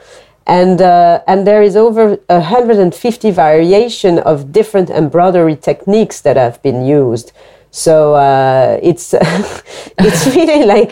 and 0.46 0.80
uh, 0.80 1.22
and 1.26 1.46
there 1.46 1.62
is 1.62 1.76
over 1.76 2.16
150 2.28 3.30
variation 3.30 4.18
of 4.18 4.52
different 4.52 4.90
embroidery 4.90 5.56
techniques 5.56 6.20
that 6.22 6.36
have 6.36 6.62
been 6.62 6.84
used. 6.84 7.32
So 7.70 8.14
uh, 8.14 8.78
it's 8.82 9.14
it's 9.98 10.26
really 10.36 10.64
like 10.64 10.90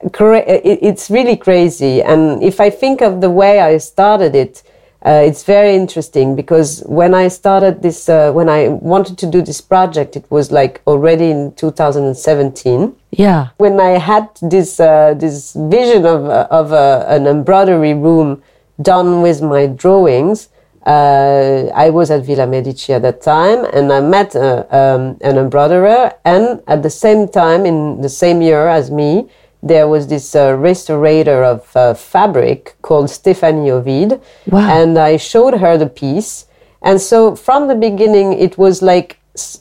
it's 0.00 1.10
really 1.10 1.36
crazy. 1.36 2.02
And 2.02 2.42
if 2.42 2.60
I 2.60 2.70
think 2.70 3.00
of 3.00 3.20
the 3.20 3.30
way 3.30 3.60
I 3.60 3.78
started 3.78 4.34
it, 4.34 4.62
uh, 5.06 5.22
it's 5.24 5.44
very 5.44 5.76
interesting 5.76 6.34
because 6.34 6.82
when 6.86 7.14
I 7.14 7.28
started 7.28 7.80
this, 7.80 8.08
uh, 8.08 8.32
when 8.32 8.48
I 8.48 8.68
wanted 8.68 9.16
to 9.18 9.26
do 9.30 9.40
this 9.40 9.60
project, 9.60 10.16
it 10.16 10.28
was 10.30 10.50
like 10.50 10.82
already 10.84 11.30
in 11.30 11.54
2017. 11.54 12.96
Yeah. 13.12 13.50
When 13.58 13.78
I 13.78 13.98
had 13.98 14.28
this 14.42 14.80
uh, 14.80 15.14
this 15.14 15.52
vision 15.52 16.06
of 16.06 16.24
uh, 16.24 16.48
of 16.50 16.72
uh, 16.72 17.04
an 17.06 17.28
embroidery 17.28 17.94
room 17.94 18.42
done 18.82 19.22
with 19.22 19.42
my 19.42 19.68
drawings, 19.68 20.48
uh, 20.84 21.70
I 21.72 21.90
was 21.90 22.10
at 22.10 22.24
Villa 22.24 22.48
Medici 22.48 22.92
at 22.92 23.02
that 23.02 23.22
time, 23.22 23.64
and 23.72 23.92
I 23.92 24.00
met 24.00 24.34
um, 24.34 25.18
an 25.20 25.38
embroiderer, 25.38 26.14
and 26.24 26.60
at 26.66 26.82
the 26.82 26.90
same 26.90 27.28
time, 27.28 27.64
in 27.64 28.00
the 28.00 28.08
same 28.08 28.42
year 28.42 28.66
as 28.66 28.90
me, 28.90 29.28
there 29.62 29.88
was 29.88 30.06
this 30.06 30.34
uh, 30.34 30.50
restorator 30.56 31.44
of 31.44 31.76
uh, 31.76 31.94
fabric 31.94 32.76
called 32.82 33.10
Stephanie 33.10 33.70
Ovid, 33.70 34.20
wow. 34.46 34.68
and 34.70 34.98
I 34.98 35.16
showed 35.16 35.54
her 35.54 35.76
the 35.76 35.88
piece. 35.88 36.46
And 36.82 37.00
so 37.00 37.34
from 37.34 37.68
the 37.68 37.74
beginning, 37.74 38.34
it 38.34 38.58
was 38.58 38.82
like 38.82 39.18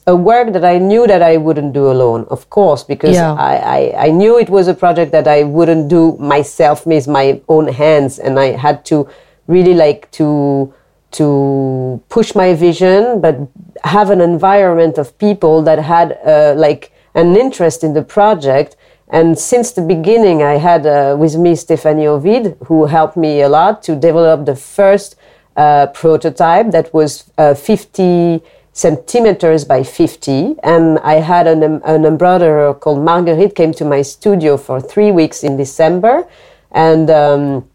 a 0.08 0.16
work 0.16 0.54
that 0.54 0.64
I 0.64 0.78
knew 0.78 1.08
that 1.08 1.22
I 1.22 1.38
wouldn't 1.38 1.74
do 1.74 1.92
alone, 1.92 2.26
of 2.30 2.50
course, 2.50 2.84
because 2.84 3.16
yeah. 3.16 3.34
I, 3.34 3.56
I, 3.56 4.06
I, 4.06 4.10
knew 4.10 4.40
it 4.40 4.50
was 4.50 4.68
a 4.68 4.74
project 4.74 5.12
that 5.12 5.28
I 5.28 5.44
wouldn't 5.44 5.90
do 5.90 6.16
myself 6.18 6.86
with 6.86 7.08
my 7.08 7.42
own 7.50 7.68
hands, 7.68 8.20
and 8.20 8.40
I 8.40 8.56
had 8.56 8.86
to 8.86 9.10
really 9.48 9.74
like 9.74 10.10
to 10.12 10.74
to 11.12 12.02
push 12.10 12.36
my 12.36 12.54
vision, 12.54 13.22
but 13.22 13.38
have 13.86 14.10
an 14.10 14.20
environment 14.20 14.98
of 14.98 15.18
people 15.18 15.62
that 15.62 15.80
had 15.80 16.20
uh, 16.26 16.54
like 16.58 16.92
an 17.14 17.38
interest 17.38 17.84
in 17.84 17.94
the 17.94 18.02
project 18.02 18.76
and 19.10 19.38
since 19.38 19.72
the 19.72 19.82
beginning, 19.82 20.42
I 20.42 20.58
had 20.58 20.86
uh, 20.86 21.16
with 21.18 21.38
me 21.38 21.56
Stephanie 21.56 22.08
Ovid, 22.08 22.58
who 22.66 22.86
helped 22.86 23.16
me 23.16 23.42
a 23.42 23.50
lot 23.50 23.84
to 23.84 23.96
develop 23.96 24.46
the 24.46 24.56
first 24.56 25.16
uh, 25.56 25.88
prototype 25.88 26.72
that 26.72 26.94
was 26.94 27.32
uh, 27.38 27.54
50 27.54 28.42
centimeters 28.74 29.64
by 29.64 29.84
50. 29.84 30.56
And 30.64 31.00
I 31.00 31.16
had 31.16 31.48
an, 31.48 31.64
an 31.64 32.06
embroiderer 32.06 32.74
called 32.74 33.04
Marguerite 33.06 33.56
came 33.56 33.74
to 33.74 33.86
my 33.86 34.02
studio 34.02 34.58
for 34.58 34.82
three 34.82 35.12
weeks 35.12 35.44
in 35.44 35.56
December. 35.56 36.28
And, 36.72 37.10
um, 37.10 37.70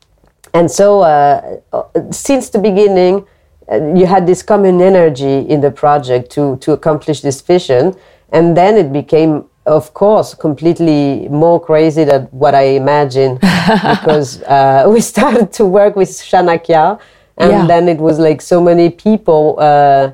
and 0.52 0.70
so 0.70 1.00
uh, 1.00 1.60
since 2.10 2.50
the 2.50 2.58
beginning, 2.58 3.24
uh, 3.70 3.94
you 3.94 4.04
had 4.04 4.26
this 4.26 4.42
common 4.42 4.80
energy 4.82 5.48
in 5.48 5.60
the 5.60 5.70
project 5.70 6.30
to, 6.32 6.56
to 6.58 6.72
accomplish 6.72 7.20
this 7.20 7.40
vision. 7.40 7.94
And 8.30 8.56
then 8.56 8.76
it 8.76 8.92
became 8.92 9.48
of 9.70 9.94
course, 9.94 10.34
completely 10.34 11.28
more 11.28 11.60
crazy 11.60 12.04
than 12.04 12.22
what 12.32 12.54
I 12.54 12.76
imagined 12.76 13.40
because 13.40 14.42
uh, 14.42 14.84
we 14.88 15.00
started 15.00 15.52
to 15.54 15.64
work 15.64 15.96
with 15.96 16.10
Chanakya, 16.10 17.00
and 17.36 17.50
yeah. 17.52 17.66
then 17.66 17.88
it 17.88 17.98
was 17.98 18.18
like 18.18 18.42
so 18.42 18.60
many 18.60 18.90
people 18.90 19.56
uh, 19.58 20.10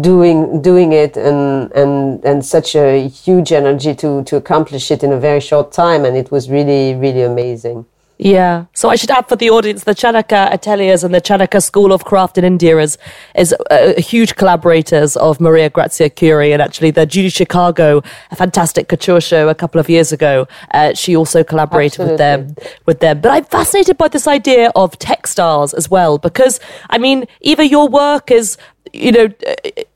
doing 0.00 0.62
doing 0.62 0.92
it, 0.92 1.16
and 1.16 1.70
and 1.72 2.24
and 2.24 2.44
such 2.44 2.74
a 2.74 3.06
huge 3.08 3.52
energy 3.52 3.94
to 3.94 4.24
to 4.24 4.36
accomplish 4.36 4.90
it 4.90 5.02
in 5.04 5.12
a 5.12 5.20
very 5.20 5.40
short 5.40 5.70
time, 5.70 6.04
and 6.04 6.16
it 6.16 6.30
was 6.30 6.50
really 6.50 6.94
really 6.94 7.22
amazing. 7.22 7.86
Yeah. 8.24 8.64
So 8.72 8.88
I 8.88 8.96
should 8.96 9.10
add 9.10 9.28
for 9.28 9.36
the 9.36 9.50
audience, 9.50 9.84
the 9.84 9.94
Chanakya 9.94 10.50
Ateliers 10.50 11.04
and 11.04 11.14
the 11.14 11.20
Chanakya 11.20 11.62
School 11.62 11.92
of 11.92 12.06
Craft 12.06 12.38
in 12.38 12.44
India 12.44 12.78
is, 12.78 12.96
is 13.36 13.54
uh, 13.70 13.92
huge 13.98 14.36
collaborators 14.36 15.14
of 15.18 15.42
Maria 15.42 15.68
Grazia 15.68 16.08
Chiuri. 16.08 16.50
And 16.50 16.62
actually 16.62 16.90
the 16.90 17.04
Judy 17.04 17.28
Chicago, 17.28 18.02
a 18.30 18.36
fantastic 18.36 18.88
couture 18.88 19.20
show 19.20 19.50
a 19.50 19.54
couple 19.54 19.78
of 19.78 19.90
years 19.90 20.10
ago, 20.10 20.48
uh, 20.72 20.94
she 20.94 21.14
also 21.14 21.44
collaborated 21.44 22.00
Absolutely. 22.00 22.12
with 22.12 22.18
them, 22.18 22.72
with 22.86 23.00
them. 23.00 23.20
But 23.20 23.32
I'm 23.32 23.44
fascinated 23.44 23.98
by 23.98 24.08
this 24.08 24.26
idea 24.26 24.72
of 24.74 24.98
textiles 24.98 25.74
as 25.74 25.90
well, 25.90 26.16
because 26.16 26.60
I 26.88 26.96
mean, 26.96 27.26
Eva, 27.42 27.66
your 27.66 27.88
work 27.88 28.30
is 28.30 28.56
you 28.92 29.12
know, 29.12 29.28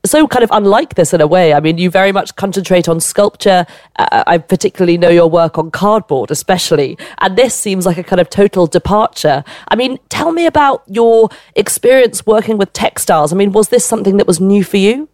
so 0.09 0.27
kind 0.27 0.43
of 0.43 0.49
unlike 0.51 0.95
this 0.95 1.13
in 1.13 1.21
a 1.21 1.27
way. 1.27 1.53
I 1.53 1.59
mean, 1.59 1.77
you 1.77 1.89
very 1.89 2.11
much 2.11 2.35
concentrate 2.35 2.89
on 2.89 2.99
sculpture. 2.99 3.65
Uh, 3.97 4.23
I 4.25 4.37
particularly 4.39 4.97
know 4.97 5.09
your 5.09 5.29
work 5.29 5.57
on 5.57 5.71
cardboard, 5.71 6.31
especially. 6.31 6.97
And 7.19 7.37
this 7.37 7.53
seems 7.53 7.85
like 7.85 7.97
a 7.97 8.03
kind 8.03 8.19
of 8.19 8.29
total 8.29 8.67
departure. 8.67 9.43
I 9.67 9.75
mean, 9.75 9.99
tell 10.09 10.31
me 10.31 10.45
about 10.45 10.83
your 10.87 11.29
experience 11.55 12.25
working 12.25 12.57
with 12.57 12.73
textiles. 12.73 13.31
I 13.31 13.35
mean, 13.35 13.51
was 13.51 13.69
this 13.69 13.85
something 13.85 14.17
that 14.17 14.27
was 14.27 14.39
new 14.39 14.63
for 14.63 14.77
you? 14.77 15.07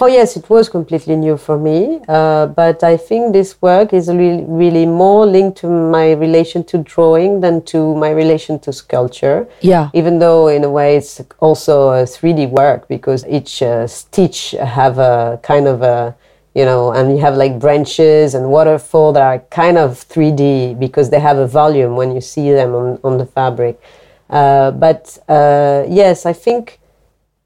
Oh 0.00 0.06
yes, 0.06 0.36
it 0.36 0.48
was 0.50 0.68
completely 0.68 1.16
new 1.16 1.36
for 1.36 1.58
me, 1.58 2.00
uh, 2.08 2.46
but 2.46 2.82
I 2.82 2.96
think 2.96 3.32
this 3.32 3.60
work 3.62 3.92
is 3.92 4.08
really, 4.08 4.44
really 4.44 4.86
more 4.86 5.26
linked 5.26 5.58
to 5.58 5.68
my 5.68 6.12
relation 6.12 6.64
to 6.64 6.78
drawing 6.78 7.40
than 7.40 7.62
to 7.66 7.94
my 7.96 8.10
relation 8.10 8.58
to 8.60 8.72
sculpture. 8.72 9.48
Yeah. 9.60 9.90
Even 9.92 10.18
though 10.18 10.48
in 10.48 10.64
a 10.64 10.70
way 10.70 10.96
it's 10.96 11.20
also 11.38 11.90
a 11.90 12.04
3D 12.04 12.50
work 12.50 12.88
because 12.88 13.26
each 13.26 13.62
uh, 13.62 13.86
stitch 13.86 14.52
have 14.52 14.98
a 14.98 15.38
kind 15.42 15.66
of 15.68 15.82
a 15.82 16.16
you 16.54 16.64
know, 16.66 16.92
and 16.92 17.10
you 17.10 17.18
have 17.18 17.36
like 17.36 17.58
branches 17.58 18.34
and 18.34 18.50
waterfall 18.50 19.12
that 19.14 19.22
are 19.22 19.38
kind 19.50 19.78
of 19.78 19.92
3D 19.92 20.78
because 20.78 21.08
they 21.08 21.18
have 21.18 21.38
a 21.38 21.46
volume 21.46 21.96
when 21.96 22.14
you 22.14 22.20
see 22.20 22.52
them 22.52 22.74
on, 22.74 23.00
on 23.02 23.16
the 23.18 23.24
fabric. 23.24 23.80
Uh, 24.28 24.70
but 24.70 25.18
uh, 25.28 25.84
yes, 25.88 26.26
I 26.26 26.32
think 26.32 26.78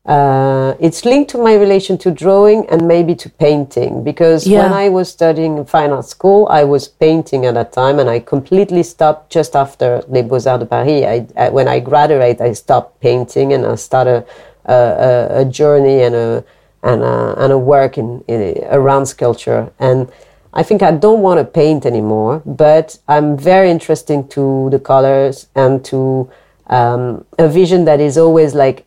uh, 0.06 0.76
it's 0.78 1.04
linked 1.04 1.30
to 1.30 1.38
my 1.38 1.54
relation 1.54 1.98
to 1.98 2.12
drawing 2.12 2.64
and 2.68 2.86
maybe 2.86 3.12
to 3.12 3.28
painting 3.28 4.04
because 4.04 4.46
yeah. 4.46 4.62
when 4.62 4.72
I 4.72 4.88
was 4.88 5.10
studying 5.10 5.58
in 5.58 5.64
fine 5.64 5.90
art 5.90 6.06
school, 6.06 6.46
I 6.48 6.62
was 6.62 6.86
painting 6.86 7.44
at 7.44 7.54
that 7.54 7.72
time 7.72 7.98
and 7.98 8.08
I 8.08 8.20
completely 8.20 8.84
stopped 8.84 9.32
just 9.32 9.56
after 9.56 10.04
Les 10.06 10.22
Beaux 10.22 10.46
Arts 10.46 10.60
de 10.60 10.66
Paris. 10.66 11.02
I, 11.04 11.26
I, 11.36 11.48
when 11.50 11.66
I 11.66 11.80
graduated, 11.80 12.40
I 12.40 12.52
stopped 12.52 13.00
painting 13.00 13.52
and 13.52 13.66
I 13.66 13.74
started 13.74 14.24
a, 14.66 14.72
a, 14.72 15.40
a 15.40 15.44
journey 15.44 16.02
and 16.02 16.14
a, 16.14 16.44
and 16.84 17.02
a, 17.02 17.34
and 17.38 17.52
a 17.52 17.58
work 17.58 17.98
in, 17.98 18.22
in, 18.28 18.64
around 18.70 19.06
sculpture. 19.06 19.72
And 19.80 20.08
I 20.54 20.62
think 20.62 20.82
I 20.82 20.92
don't 20.92 21.20
want 21.20 21.38
to 21.38 21.44
paint 21.44 21.84
anymore, 21.84 22.42
but 22.46 22.96
I'm 23.08 23.36
very 23.36 23.72
interested 23.72 24.30
to 24.30 24.70
the 24.70 24.78
colors 24.78 25.48
and 25.56 25.84
to 25.86 26.30
um, 26.68 27.24
a 27.38 27.48
vision 27.48 27.84
that 27.86 28.00
is 28.00 28.16
always 28.16 28.54
like 28.54 28.85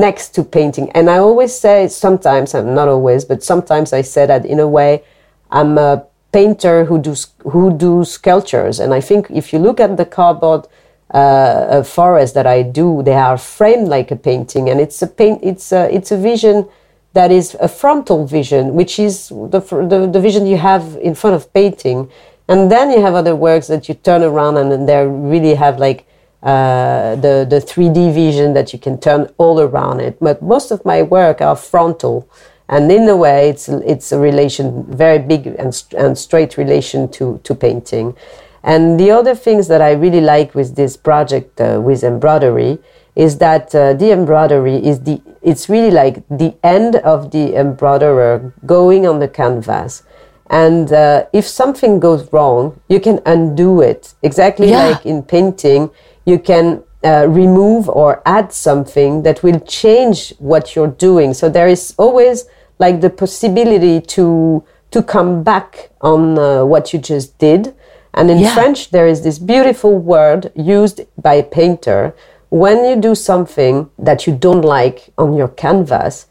next 0.00 0.34
to 0.34 0.44
painting. 0.44 0.90
And 0.92 1.08
I 1.08 1.18
always 1.18 1.58
say, 1.58 1.88
sometimes, 1.88 2.54
I'm 2.54 2.74
not 2.74 2.88
always, 2.88 3.24
but 3.24 3.42
sometimes 3.42 3.92
I 3.92 4.02
say 4.02 4.26
that 4.26 4.44
in 4.44 4.60
a 4.60 4.68
way, 4.68 5.02
I'm 5.50 5.78
a 5.78 6.04
painter 6.32 6.84
who 6.84 6.98
does 7.00 7.28
who 7.52 7.72
do 7.72 8.04
sculptures. 8.04 8.80
And 8.80 8.92
I 8.92 9.00
think 9.00 9.30
if 9.30 9.52
you 9.52 9.58
look 9.58 9.80
at 9.80 9.96
the 9.96 10.04
cardboard 10.04 10.66
uh, 11.10 11.82
forest 11.82 12.34
that 12.34 12.46
I 12.46 12.62
do, 12.62 13.02
they 13.02 13.14
are 13.14 13.38
framed 13.38 13.88
like 13.88 14.10
a 14.10 14.16
painting, 14.16 14.68
and 14.70 14.80
it's 14.80 15.00
a 15.02 15.06
paint. 15.06 15.40
It's 15.42 15.72
a 15.72 15.82
it's 15.94 16.10
a 16.12 16.16
vision 16.16 16.68
that 17.16 17.30
is 17.32 17.56
a 17.60 17.68
frontal 17.68 18.26
vision, 18.26 18.74
which 18.74 18.98
is 18.98 19.30
the, 19.30 19.60
the, 19.60 20.06
the 20.12 20.20
vision 20.20 20.46
you 20.46 20.58
have 20.58 20.98
in 21.00 21.14
front 21.14 21.34
of 21.34 21.50
painting. 21.54 22.10
And 22.46 22.70
then 22.70 22.90
you 22.90 23.00
have 23.00 23.14
other 23.14 23.34
works 23.34 23.68
that 23.68 23.88
you 23.88 23.94
turn 23.94 24.22
around 24.22 24.58
and, 24.58 24.70
and 24.70 24.86
they 24.86 25.06
really 25.06 25.54
have 25.54 25.78
like 25.78 26.06
uh, 26.42 27.16
the 27.16 27.46
the 27.48 27.60
3D 27.60 28.12
vision 28.12 28.54
that 28.54 28.72
you 28.72 28.78
can 28.78 28.98
turn 28.98 29.28
all 29.38 29.60
around 29.60 30.00
it. 30.00 30.18
But 30.20 30.42
most 30.42 30.70
of 30.70 30.84
my 30.84 31.02
work 31.02 31.40
are 31.40 31.56
frontal, 31.56 32.28
and 32.68 32.90
in 32.90 33.08
a 33.08 33.16
way, 33.16 33.48
it's 33.48 33.68
it's 33.68 34.12
a 34.12 34.18
relation, 34.18 34.84
very 34.88 35.18
big 35.18 35.46
and 35.46 35.82
and 35.96 36.16
straight 36.16 36.56
relation 36.56 37.08
to 37.12 37.40
to 37.44 37.54
painting. 37.54 38.14
And 38.62 38.98
the 38.98 39.12
other 39.12 39.36
things 39.36 39.68
that 39.68 39.80
I 39.80 39.92
really 39.92 40.20
like 40.20 40.54
with 40.54 40.74
this 40.74 40.96
project 40.96 41.60
uh, 41.60 41.80
with 41.80 42.02
embroidery 42.02 42.78
is 43.14 43.38
that 43.38 43.74
uh, 43.74 43.94
the 43.94 44.12
embroidery 44.12 44.76
is 44.76 45.00
the 45.00 45.20
it's 45.42 45.68
really 45.68 45.90
like 45.90 46.26
the 46.28 46.54
end 46.62 46.96
of 46.96 47.30
the 47.30 47.54
embroiderer 47.54 48.52
going 48.66 49.06
on 49.06 49.18
the 49.20 49.28
canvas 49.28 50.02
and 50.50 50.92
uh, 50.92 51.24
if 51.32 51.46
something 51.46 51.98
goes 51.98 52.30
wrong 52.32 52.78
you 52.88 53.00
can 53.00 53.20
undo 53.26 53.80
it 53.80 54.14
exactly 54.22 54.70
yeah. 54.70 54.88
like 54.88 55.06
in 55.06 55.22
painting 55.22 55.90
you 56.26 56.38
can 56.38 56.82
uh, 57.04 57.26
remove 57.28 57.88
or 57.88 58.22
add 58.26 58.52
something 58.52 59.22
that 59.22 59.42
will 59.42 59.60
change 59.60 60.34
what 60.38 60.74
you're 60.76 60.96
doing. 60.98 61.32
So 61.34 61.48
there 61.48 61.68
is 61.68 61.94
always 61.96 62.44
like 62.78 63.00
the 63.00 63.10
possibility 63.10 64.00
to 64.02 64.64
to 64.90 65.02
come 65.02 65.42
back 65.42 65.90
on 66.00 66.38
uh, 66.38 66.64
what 66.64 66.92
you 66.92 66.98
just 66.98 67.38
did. 67.38 67.74
And 68.14 68.30
in 68.30 68.38
Yeah. 68.38 68.54
French, 68.54 68.90
there 68.90 69.08
is 69.08 69.20
this 69.22 69.38
beautiful 69.38 69.98
word 69.98 70.50
used 70.54 71.00
by 71.20 71.34
a 71.34 71.42
painter. 71.42 72.14
When 72.50 72.84
you 72.84 72.96
do 72.96 73.14
something 73.14 73.90
that 73.98 74.26
you 74.26 74.34
don't 74.36 74.62
like 74.62 75.10
on 75.18 75.34
your 75.34 75.48
canvas, 75.48 76.26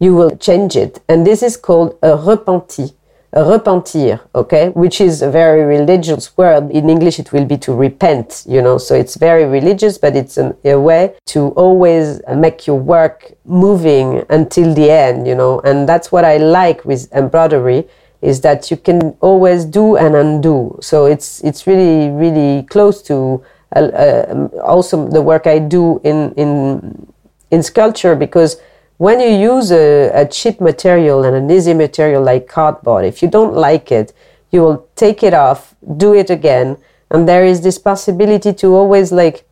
you 0.00 0.14
will 0.14 0.36
change 0.36 0.76
it. 0.76 1.00
And 1.08 1.26
this 1.26 1.42
is 1.42 1.56
called 1.56 1.96
a 2.02 2.16
repenti, 2.16 2.92
repentir, 3.32 4.20
okay? 4.34 4.70
Which 4.70 5.00
is 5.00 5.22
a 5.22 5.30
very 5.30 5.62
religious 5.62 6.36
word. 6.36 6.70
In 6.70 6.90
English, 6.90 7.18
it 7.18 7.32
will 7.32 7.44
be 7.44 7.56
to 7.58 7.72
repent, 7.72 8.44
you 8.48 8.60
know? 8.60 8.78
So 8.78 8.94
it's 8.94 9.16
very 9.16 9.44
religious, 9.44 9.98
but 9.98 10.16
it's 10.16 10.36
an, 10.36 10.56
a 10.64 10.74
way 10.74 11.14
to 11.26 11.48
always 11.50 12.20
make 12.34 12.66
your 12.66 12.78
work 12.78 13.32
moving 13.44 14.24
until 14.30 14.74
the 14.74 14.90
end, 14.90 15.26
you 15.26 15.34
know? 15.34 15.60
And 15.60 15.88
that's 15.88 16.10
what 16.10 16.24
I 16.24 16.38
like 16.38 16.84
with 16.84 17.12
embroidery 17.12 17.88
is 18.22 18.40
that 18.42 18.70
you 18.70 18.76
can 18.76 19.16
always 19.20 19.64
do 19.64 19.96
and 19.96 20.14
undo. 20.14 20.78
So 20.82 21.06
it's 21.06 21.42
it's 21.42 21.66
really 21.66 22.10
really 22.10 22.64
close 22.64 23.02
to 23.02 23.42
uh, 23.74 23.78
uh, 23.78 24.48
also 24.62 25.08
the 25.08 25.22
work 25.22 25.46
I 25.46 25.58
do 25.58 26.00
in 26.04 26.34
in 26.34 27.12
in 27.50 27.62
sculpture 27.62 28.14
because 28.14 28.60
when 29.00 29.18
you 29.18 29.30
use 29.30 29.72
a, 29.72 30.10
a 30.12 30.26
cheap 30.26 30.60
material 30.60 31.24
and 31.24 31.34
an 31.34 31.50
easy 31.50 31.72
material 31.72 32.22
like 32.22 32.46
cardboard, 32.46 33.02
if 33.06 33.22
you 33.22 33.28
don't 33.28 33.54
like 33.54 33.90
it, 33.90 34.12
you 34.50 34.60
will 34.60 34.86
take 34.94 35.22
it 35.22 35.32
off, 35.32 35.74
do 35.96 36.12
it 36.12 36.28
again, 36.28 36.76
and 37.10 37.26
there 37.26 37.42
is 37.42 37.62
this 37.62 37.78
possibility 37.78 38.52
to 38.52 38.66
always 38.74 39.10
like 39.10 39.48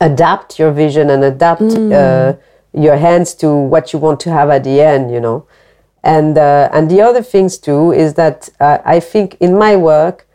adapt 0.00 0.60
your 0.60 0.70
vision 0.70 1.10
and 1.10 1.24
adapt 1.24 1.62
uh, 1.62 2.34
your 2.72 2.96
hands 2.96 3.34
to 3.34 3.52
what 3.52 3.92
you 3.92 3.98
want 3.98 4.20
to 4.20 4.30
have 4.30 4.48
at 4.48 4.62
the 4.62 4.80
end, 4.80 5.10
you 5.10 5.18
know. 5.18 5.44
And 6.04 6.38
uh, 6.38 6.70
and 6.72 6.88
the 6.88 7.00
other 7.00 7.22
things 7.22 7.58
too 7.58 7.90
is 7.90 8.14
that 8.14 8.48
uh, 8.60 8.78
I 8.84 9.00
think 9.00 9.36
in 9.40 9.58
my 9.58 9.74
work, 9.74 10.28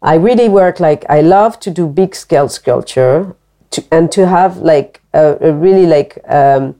I 0.00 0.14
really 0.14 0.48
work 0.48 0.80
like 0.80 1.04
I 1.10 1.20
love 1.20 1.60
to 1.60 1.70
do 1.70 1.86
big 1.86 2.14
scale 2.14 2.48
sculpture, 2.48 3.36
to, 3.72 3.84
and 3.90 4.10
to 4.12 4.26
have 4.26 4.56
like 4.56 5.02
a, 5.12 5.36
a 5.42 5.52
really 5.52 5.84
like 5.84 6.18
um, 6.28 6.76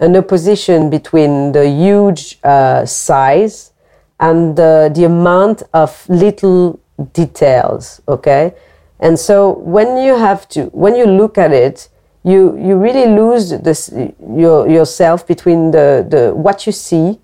an 0.00 0.16
opposition 0.16 0.90
between 0.90 1.52
the 1.52 1.68
huge 1.68 2.38
uh, 2.44 2.84
size 2.84 3.72
and 4.20 4.56
the, 4.56 4.90
the 4.94 5.04
amount 5.04 5.62
of 5.72 6.04
little 6.08 6.80
details. 7.12 8.00
Okay, 8.08 8.54
and 9.00 9.18
so 9.18 9.52
when 9.58 9.96
you 9.96 10.16
have 10.16 10.48
to 10.48 10.64
when 10.66 10.96
you 10.96 11.06
look 11.06 11.38
at 11.38 11.52
it, 11.52 11.88
you 12.24 12.56
you 12.58 12.76
really 12.76 13.06
lose 13.06 13.50
this 13.50 13.92
your 14.28 14.68
yourself 14.68 15.26
between 15.26 15.70
the 15.70 16.06
the 16.08 16.34
what 16.34 16.66
you 16.66 16.72
see 16.72 17.20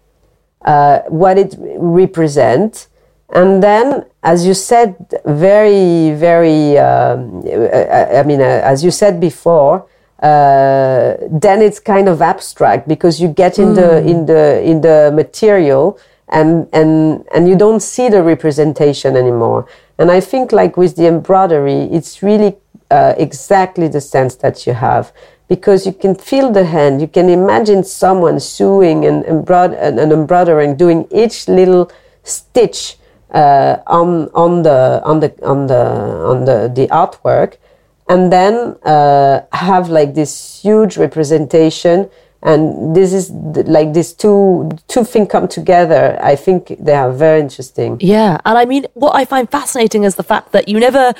uh, 0.64 1.00
what 1.08 1.38
it 1.38 1.54
represents. 1.78 2.88
And 3.34 3.62
then, 3.62 4.06
as 4.22 4.46
you 4.46 4.54
said, 4.54 4.94
very, 5.24 6.12
very, 6.12 6.78
um, 6.78 7.42
I, 7.46 8.18
I 8.18 8.22
mean, 8.22 8.40
uh, 8.40 8.60
as 8.64 8.84
you 8.84 8.90
said 8.90 9.18
before, 9.18 9.86
uh, 10.22 11.16
then 11.30 11.60
it's 11.60 11.80
kind 11.80 12.08
of 12.08 12.22
abstract 12.22 12.88
because 12.88 13.20
you 13.20 13.28
get 13.28 13.58
in 13.58 13.74
the 13.74 13.98
in 14.06 14.26
the 14.26 14.62
in 14.62 14.80
the 14.80 15.10
material 15.14 15.98
and 16.28 16.68
and 16.72 17.24
and 17.34 17.48
you 17.48 17.56
don't 17.56 17.80
see 17.80 18.08
the 18.08 18.22
representation 18.22 19.16
anymore. 19.16 19.66
And 19.98 20.10
I 20.10 20.20
think, 20.20 20.52
like 20.52 20.76
with 20.76 20.96
the 20.96 21.06
embroidery, 21.06 21.82
it's 21.92 22.22
really 22.22 22.56
uh, 22.90 23.14
exactly 23.16 23.88
the 23.88 24.00
sense 24.00 24.34
that 24.36 24.66
you 24.66 24.74
have 24.74 25.12
because 25.48 25.86
you 25.86 25.92
can 25.92 26.14
feel 26.14 26.50
the 26.50 26.64
hand. 26.64 27.00
You 27.00 27.08
can 27.08 27.28
imagine 27.28 27.84
someone 27.84 28.40
sewing 28.40 29.04
and, 29.04 29.24
embroid- 29.24 29.76
and, 29.78 30.00
and 30.00 30.12
embroidering, 30.12 30.76
doing 30.76 31.06
each 31.10 31.48
little 31.48 31.90
stitch 32.22 32.96
uh, 33.30 33.78
on 33.86 34.28
on 34.34 34.62
the 34.62 35.00
on 35.04 35.20
the 35.20 35.34
on 35.44 35.66
the 35.66 35.82
on 36.24 36.44
the, 36.44 36.72
the 36.74 36.86
artwork, 36.88 37.56
and 38.08 38.32
then 38.32 38.76
uh, 38.82 39.40
have 39.52 39.88
like 39.88 40.14
this 40.14 40.60
huge 40.60 40.96
representation. 40.96 42.10
And 42.42 42.94
this 42.94 43.14
is 43.14 43.30
like 43.30 43.94
these 43.94 44.12
two 44.12 44.70
two 44.86 45.04
things 45.04 45.28
come 45.30 45.48
together. 45.48 46.18
I 46.22 46.36
think 46.36 46.76
they 46.78 46.92
are 46.94 47.10
very 47.10 47.40
interesting. 47.40 47.96
Yeah, 48.00 48.38
and 48.44 48.58
I 48.58 48.66
mean, 48.66 48.86
what 48.92 49.16
I 49.16 49.24
find 49.24 49.50
fascinating 49.50 50.04
is 50.04 50.16
the 50.16 50.22
fact 50.22 50.52
that 50.52 50.68
you 50.68 50.78
never. 50.78 51.14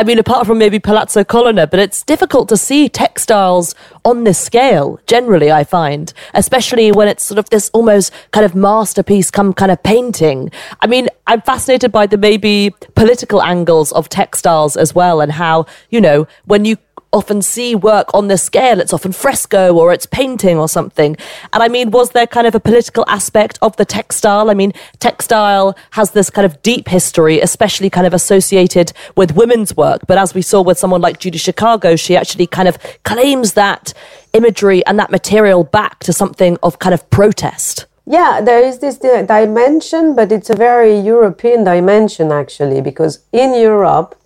I 0.00 0.02
mean, 0.02 0.18
apart 0.18 0.46
from 0.46 0.56
maybe 0.56 0.78
Palazzo 0.78 1.24
Colonna, 1.24 1.66
but 1.66 1.78
it's 1.78 2.02
difficult 2.02 2.48
to 2.48 2.56
see 2.56 2.88
textiles 2.88 3.74
on 4.02 4.24
this 4.24 4.38
scale. 4.38 4.98
Generally, 5.06 5.52
I 5.52 5.62
find, 5.62 6.10
especially 6.32 6.90
when 6.90 7.06
it's 7.06 7.22
sort 7.22 7.38
of 7.38 7.50
this 7.50 7.68
almost 7.74 8.10
kind 8.30 8.46
of 8.46 8.54
masterpiece, 8.54 9.30
come 9.30 9.52
kind 9.52 9.70
of 9.70 9.82
painting. 9.82 10.50
I 10.80 10.86
mean, 10.86 11.10
I'm 11.26 11.42
fascinated 11.42 11.92
by 11.92 12.06
the 12.06 12.16
maybe 12.16 12.74
political 12.94 13.42
angles 13.42 13.92
of 13.92 14.08
textiles 14.08 14.74
as 14.74 14.94
well, 14.94 15.20
and 15.20 15.32
how 15.32 15.66
you 15.90 16.00
know 16.00 16.26
when 16.46 16.64
you 16.64 16.78
often 17.12 17.42
see 17.42 17.74
work 17.74 18.12
on 18.14 18.28
this 18.28 18.42
scale, 18.42 18.80
it's 18.80 18.92
often 18.92 19.12
fresco 19.12 19.74
or 19.74 19.92
it's 19.92 20.06
painting 20.06 20.58
or 20.58 20.68
something. 20.68 21.16
And 21.52 21.62
I 21.62 21.68
mean, 21.68 21.90
was 21.90 22.10
there 22.10 22.26
kind 22.26 22.46
of 22.46 22.54
a 22.54 22.60
political 22.60 23.04
aspect 23.08 23.58
of 23.62 23.76
the 23.76 23.84
textile? 23.84 24.50
I 24.50 24.54
mean, 24.54 24.72
textile 24.98 25.76
has 25.92 26.12
this 26.12 26.30
kind 26.30 26.46
of 26.46 26.62
deep 26.62 26.88
history, 26.88 27.40
especially 27.40 27.90
kind 27.90 28.06
of 28.06 28.14
associated 28.14 28.92
with 29.16 29.34
women's 29.34 29.76
work. 29.76 30.02
But 30.06 30.18
as 30.18 30.34
we 30.34 30.42
saw 30.42 30.62
with 30.62 30.78
someone 30.78 31.00
like 31.00 31.18
Judy 31.18 31.38
Chicago, 31.38 31.96
she 31.96 32.16
actually 32.16 32.46
kind 32.46 32.68
of 32.68 32.78
claims 33.02 33.54
that 33.54 33.92
imagery 34.32 34.84
and 34.86 34.98
that 34.98 35.10
material 35.10 35.64
back 35.64 35.98
to 36.00 36.12
something 36.12 36.56
of 36.62 36.78
kind 36.78 36.94
of 36.94 37.08
protest. 37.10 37.86
Yeah, 38.06 38.40
there 38.40 38.64
is 38.64 38.78
this 38.78 38.98
dimension, 38.98 40.14
but 40.14 40.32
it's 40.32 40.50
a 40.50 40.56
very 40.56 40.98
European 40.98 41.64
dimension 41.64 42.32
actually, 42.32 42.80
because 42.80 43.20
in 43.32 43.54
Europe, 43.54 44.16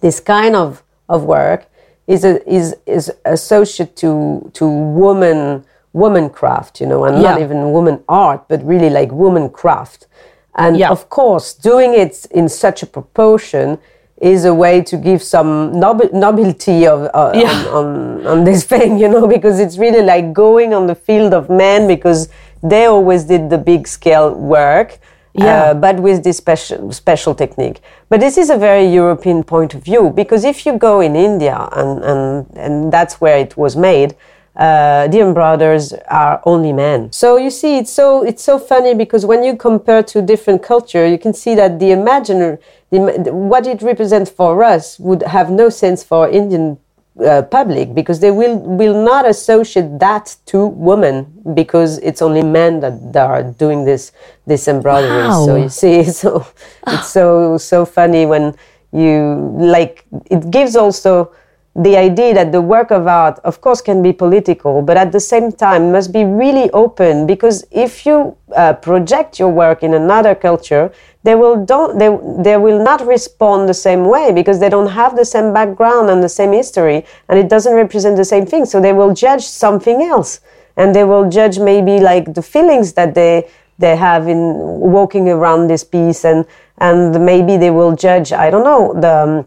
this 0.00 0.20
kind 0.20 0.56
of, 0.56 0.82
of 1.08 1.24
work 1.24 1.66
is 2.06 2.24
a, 2.24 2.34
is 2.52 2.74
is 2.86 3.12
associated 3.24 3.96
to 3.96 4.50
to 4.54 4.66
woman 4.66 5.64
woman 5.92 6.30
craft, 6.30 6.80
you 6.80 6.86
know, 6.86 7.04
and 7.04 7.22
not 7.22 7.40
even 7.40 7.70
woman 7.72 8.02
art, 8.08 8.44
but 8.48 8.64
really 8.64 8.88
like 8.90 9.12
woman 9.12 9.48
craft. 9.50 10.06
And 10.54 10.76
Yeah. 10.76 10.90
of 10.90 11.08
course, 11.08 11.52
doing 11.54 11.92
it 11.94 12.26
in 12.30 12.48
such 12.48 12.82
a 12.82 12.86
proportion 12.86 13.78
is 14.20 14.44
a 14.44 14.54
way 14.54 14.80
to 14.82 14.96
give 14.96 15.22
some 15.22 15.72
nob- 15.78 16.12
nobility 16.12 16.86
of 16.86 17.00
uh, 17.14 17.32
Yeah. 17.34 17.50
on, 17.50 17.66
on 17.76 18.26
on 18.26 18.44
this 18.44 18.64
thing, 18.72 18.98
you 18.98 19.08
know, 19.08 19.26
because 19.26 19.60
it's 19.60 19.76
really 19.78 20.02
like 20.02 20.32
going 20.32 20.74
on 20.74 20.86
the 20.86 20.94
field 20.94 21.32
of 21.34 21.48
men 21.48 21.86
because 21.86 22.28
they 22.62 22.86
always 22.86 23.24
did 23.24 23.50
the 23.50 23.58
big 23.58 23.86
scale 23.88 24.30
work. 24.34 24.98
Yeah. 25.34 25.62
Uh, 25.62 25.74
but 25.74 26.00
with 26.00 26.24
this 26.24 26.36
special 26.36 26.92
special 26.92 27.34
technique. 27.34 27.80
But 28.10 28.20
this 28.20 28.36
is 28.36 28.50
a 28.50 28.56
very 28.58 28.86
European 28.86 29.42
point 29.44 29.74
of 29.74 29.82
view 29.82 30.10
because 30.10 30.44
if 30.44 30.66
you 30.66 30.76
go 30.78 31.00
in 31.00 31.16
India 31.16 31.68
and 31.72 32.04
and, 32.04 32.46
and 32.54 32.92
that's 32.92 33.20
where 33.20 33.38
it 33.38 33.56
was 33.56 33.74
made, 33.74 34.14
uh, 34.56 35.08
the 35.08 35.20
embroiders 35.20 35.94
are 36.08 36.42
only 36.44 36.72
men. 36.72 37.10
So 37.12 37.38
you 37.38 37.50
see, 37.50 37.78
it's 37.78 37.90
so 37.90 38.22
it's 38.22 38.42
so 38.42 38.58
funny 38.58 38.94
because 38.94 39.24
when 39.24 39.42
you 39.42 39.56
compare 39.56 40.02
to 40.02 40.20
different 40.20 40.62
culture, 40.62 41.06
you 41.06 41.18
can 41.18 41.32
see 41.32 41.54
that 41.54 41.78
the 41.78 41.92
imaginary, 41.92 42.58
the, 42.90 43.32
what 43.32 43.66
it 43.66 43.80
represents 43.80 44.30
for 44.30 44.62
us 44.62 44.98
would 44.98 45.22
have 45.22 45.50
no 45.50 45.70
sense 45.70 46.04
for 46.04 46.28
Indian 46.28 46.78
uh, 47.20 47.42
public 47.42 47.94
because 47.94 48.20
they 48.20 48.30
will 48.30 48.58
will 48.58 49.04
not 49.04 49.28
associate 49.28 49.98
that 49.98 50.36
to 50.46 50.66
women 50.66 51.26
because 51.54 51.98
it's 51.98 52.22
only 52.22 52.42
men 52.42 52.80
that, 52.80 53.12
that 53.12 53.26
are 53.26 53.42
doing 53.42 53.84
this 53.84 54.12
this 54.46 54.68
embroidery. 54.68 55.28
Wow. 55.28 55.46
So 55.46 55.56
you 55.56 55.68
see, 55.68 56.04
so 56.22 56.46
it's 56.86 57.10
so 57.10 57.58
so 57.58 57.84
funny 57.84 58.26
when 58.26 58.54
you 58.92 59.52
like 59.58 60.04
it 60.30 60.50
gives 60.50 60.76
also 60.76 61.32
the 61.74 61.96
idea 61.96 62.34
that 62.34 62.52
the 62.52 62.60
work 62.60 62.90
of 62.90 63.06
art, 63.06 63.38
of 63.44 63.62
course, 63.62 63.80
can 63.80 64.02
be 64.02 64.12
political, 64.12 64.82
but 64.82 64.98
at 64.98 65.10
the 65.10 65.20
same 65.20 65.50
time 65.50 65.90
must 65.90 66.12
be 66.12 66.22
really 66.24 66.70
open 66.72 67.26
because 67.26 67.64
if 67.70 68.04
you 68.04 68.36
uh, 68.54 68.74
project 68.74 69.38
your 69.38 69.48
work 69.48 69.82
in 69.82 69.94
another 69.94 70.34
culture, 70.34 70.92
they 71.24 71.34
will 71.34 71.64
don't 71.64 71.98
they 71.98 72.08
they 72.42 72.56
will 72.56 72.82
not 72.82 73.06
respond 73.06 73.68
the 73.68 73.74
same 73.74 74.04
way 74.06 74.32
because 74.32 74.58
they 74.58 74.68
don't 74.68 74.90
have 74.90 75.16
the 75.16 75.24
same 75.24 75.52
background 75.52 76.10
and 76.10 76.22
the 76.22 76.28
same 76.28 76.52
history, 76.52 77.04
and 77.28 77.38
it 77.38 77.48
doesn't 77.48 77.74
represent 77.74 78.16
the 78.16 78.24
same 78.24 78.46
thing. 78.46 78.64
So 78.64 78.80
they 78.80 78.92
will 78.92 79.14
judge 79.14 79.44
something 79.44 80.02
else, 80.02 80.40
and 80.76 80.94
they 80.94 81.04
will 81.04 81.28
judge 81.30 81.58
maybe 81.58 82.00
like 82.00 82.34
the 82.34 82.42
feelings 82.42 82.92
that 82.94 83.14
they 83.14 83.48
they 83.78 83.96
have 83.96 84.28
in 84.28 84.54
walking 84.96 85.28
around 85.28 85.68
this 85.68 85.84
piece, 85.84 86.24
and 86.24 86.44
and 86.78 87.24
maybe 87.24 87.56
they 87.56 87.70
will 87.70 87.94
judge 87.96 88.32
I 88.32 88.50
don't 88.50 88.64
know 88.64 89.00
the. 89.00 89.14
Um, 89.14 89.46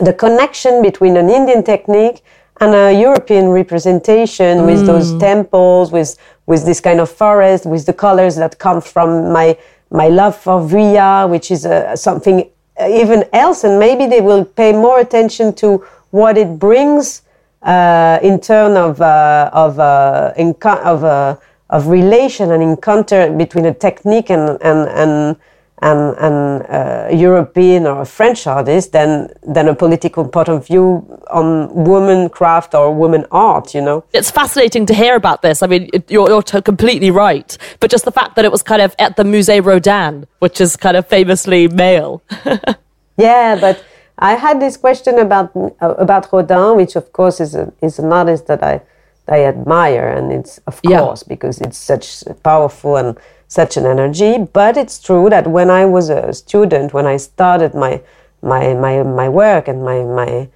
the 0.00 0.12
connection 0.12 0.82
between 0.82 1.16
an 1.16 1.28
Indian 1.28 1.62
technique 1.62 2.22
and 2.60 2.74
a 2.74 2.92
European 2.92 3.48
representation 3.48 4.66
with 4.66 4.86
those 4.86 5.16
temples, 5.18 5.90
with 5.92 6.16
with 6.46 6.64
this 6.64 6.80
kind 6.80 7.00
of 7.00 7.10
forest, 7.10 7.66
with 7.66 7.84
the 7.86 7.92
colors 7.92 8.36
that 8.36 8.58
come 8.58 8.80
from 8.80 9.32
my 9.32 9.56
my 9.90 10.08
love 10.08 10.36
for 10.36 10.60
Vuillard, 10.60 11.30
which 11.30 11.50
is 11.50 11.64
uh, 11.66 11.96
something 11.96 12.48
even 12.80 13.24
else, 13.32 13.64
and 13.64 13.78
maybe 13.78 14.06
they 14.06 14.20
will 14.20 14.44
pay 14.44 14.72
more 14.72 15.00
attention 15.00 15.52
to 15.54 15.84
what 16.10 16.38
it 16.38 16.58
brings 16.58 17.22
uh, 17.62 18.18
in 18.22 18.40
terms 18.40 18.76
of 18.76 19.00
uh, 19.00 19.50
of 19.52 19.78
uh, 19.78 20.32
of 20.36 21.04
uh, 21.04 21.36
of 21.70 21.88
relation 21.88 22.52
and 22.52 22.62
encounter 22.62 23.30
between 23.30 23.66
a 23.66 23.74
technique 23.74 24.30
and 24.30 24.58
and 24.62 24.88
and 24.88 25.36
and, 25.80 26.16
and 26.18 26.62
a 26.68 27.14
European 27.14 27.86
or 27.86 28.02
a 28.02 28.06
French 28.06 28.46
artist 28.46 28.92
than 28.92 29.28
than 29.46 29.68
a 29.68 29.74
political 29.74 30.26
point 30.26 30.48
of 30.48 30.66
view 30.66 31.06
on 31.30 31.72
woman 31.72 32.28
craft 32.28 32.74
or 32.74 32.92
woman 32.92 33.24
art. 33.30 33.74
You 33.74 33.82
know, 33.82 34.04
it's 34.12 34.30
fascinating 34.30 34.86
to 34.86 34.94
hear 34.94 35.14
about 35.14 35.42
this. 35.42 35.62
I 35.62 35.66
mean, 35.66 35.88
you're, 36.08 36.28
you're 36.28 36.42
completely 36.42 37.10
right, 37.10 37.56
but 37.80 37.90
just 37.90 38.04
the 38.04 38.12
fact 38.12 38.36
that 38.36 38.44
it 38.44 38.52
was 38.52 38.62
kind 38.62 38.82
of 38.82 38.94
at 38.98 39.16
the 39.16 39.22
Musée 39.22 39.64
Rodin, 39.64 40.26
which 40.40 40.60
is 40.60 40.76
kind 40.76 40.96
of 40.96 41.06
famously 41.06 41.68
male. 41.68 42.22
yeah, 43.16 43.56
but 43.60 43.84
I 44.18 44.34
had 44.34 44.60
this 44.60 44.76
question 44.76 45.18
about 45.18 45.54
uh, 45.56 45.94
about 45.98 46.32
Rodin, 46.32 46.76
which 46.76 46.96
of 46.96 47.12
course 47.12 47.40
is 47.40 47.54
a, 47.54 47.72
is 47.82 47.98
an 47.98 48.12
artist 48.12 48.46
that 48.48 48.62
I 48.62 48.80
I 49.28 49.44
admire, 49.44 50.08
and 50.08 50.32
it's 50.32 50.58
of 50.66 50.82
course 50.82 51.22
because 51.22 51.60
it's 51.60 51.78
such 51.78 52.24
powerful 52.42 52.96
and 52.96 53.16
such 53.48 53.76
an 53.76 53.86
energy. 53.86 54.38
But 54.38 54.76
it's 54.76 55.00
true 55.00 55.28
that 55.30 55.46
when 55.46 55.70
I 55.70 55.86
was 55.86 56.10
a 56.10 56.32
student, 56.32 56.92
when 56.92 57.06
I 57.06 57.16
started 57.16 57.74
my 57.74 58.00
my 58.42 58.74
my 58.74 59.02
my 59.02 59.28
work 59.28 59.66
and 59.66 59.82
my 59.82 60.04
my 60.04 60.48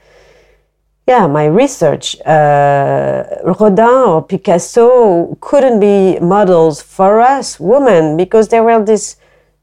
yeah 1.07 1.27
my 1.27 1.47
research, 1.47 2.21
uh, 2.21 3.25
Rodin 3.45 4.05
or 4.07 4.23
Picasso 4.23 5.37
couldn't 5.41 5.81
be 5.81 6.21
models 6.21 6.81
for 6.81 7.21
us 7.21 7.59
women 7.59 8.17
because 8.17 8.49
there 8.49 8.63
were 8.63 8.85
this 8.85 9.17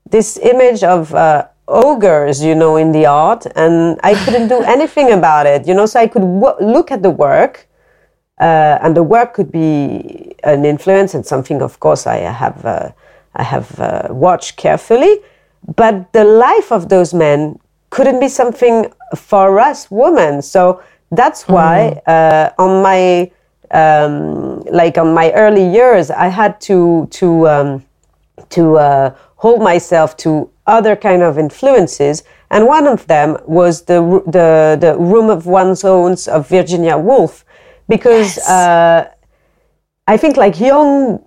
this 0.09 0.37
image 0.39 0.83
of 0.83 1.13
uh, 1.13 1.47
ogres, 1.67 2.43
you 2.43 2.55
know, 2.55 2.75
in 2.77 2.91
the 2.91 3.05
art, 3.05 3.45
and 3.55 3.99
I 4.03 4.15
couldn't 4.25 4.47
do 4.47 4.61
anything 4.75 5.11
about 5.11 5.45
it, 5.45 5.67
you 5.67 5.73
know. 5.73 5.85
So 5.85 5.99
I 5.99 6.07
could 6.07 6.21
w- 6.21 6.57
look 6.59 6.91
at 6.91 7.03
the 7.03 7.11
work. 7.11 7.67
Uh, 8.39 8.79
and 8.81 8.95
the 8.95 9.03
work 9.03 9.33
could 9.33 9.51
be 9.51 10.33
an 10.45 10.63
influence 10.63 11.13
and 11.13 11.25
something, 11.25 11.61
of 11.61 11.77
course, 11.81 12.07
I 12.07 12.19
have 12.19 12.63
uh, 12.63 12.91
I 13.35 13.43
have 13.43 13.79
uh, 13.79 14.07
watched 14.09 14.57
carefully. 14.57 15.19
But 15.75 16.13
the 16.13 16.23
life 16.23 16.71
of 16.71 16.89
those 16.89 17.13
men 17.13 17.59
couldn't 17.89 18.19
be 18.19 18.29
something 18.29 18.91
for 19.15 19.59
us 19.59 19.89
women. 19.91 20.41
So 20.41 20.81
that's 21.11 21.47
why 21.47 22.01
mm. 22.07 22.11
uh, 22.13 22.51
on 22.57 22.81
my 22.81 23.31
um, 23.71 24.61
like 24.71 24.97
on 24.97 25.13
my 25.13 25.31
early 25.33 25.65
years, 25.65 26.09
I 26.09 26.27
had 26.27 26.59
to 26.61 27.07
to 27.11 27.47
um, 27.47 27.85
to 28.49 28.77
uh, 28.77 29.15
hold 29.35 29.61
myself 29.61 30.17
to 30.17 30.49
other 30.65 30.95
kind 30.95 31.21
of 31.21 31.37
influences, 31.37 32.23
and 32.49 32.65
one 32.65 32.87
of 32.87 33.05
them 33.07 33.37
was 33.45 33.83
the 33.83 34.01
the 34.25 34.77
the 34.79 34.97
Room 34.97 35.29
of 35.29 35.45
One's 35.45 35.83
Own 35.83 36.15
of 36.27 36.47
Virginia 36.47 36.97
Woolf, 36.97 37.45
because 37.87 38.37
yes. 38.37 38.49
uh, 38.49 39.09
I 40.09 40.17
think 40.17 40.37
like 40.37 40.59
young 40.59 41.21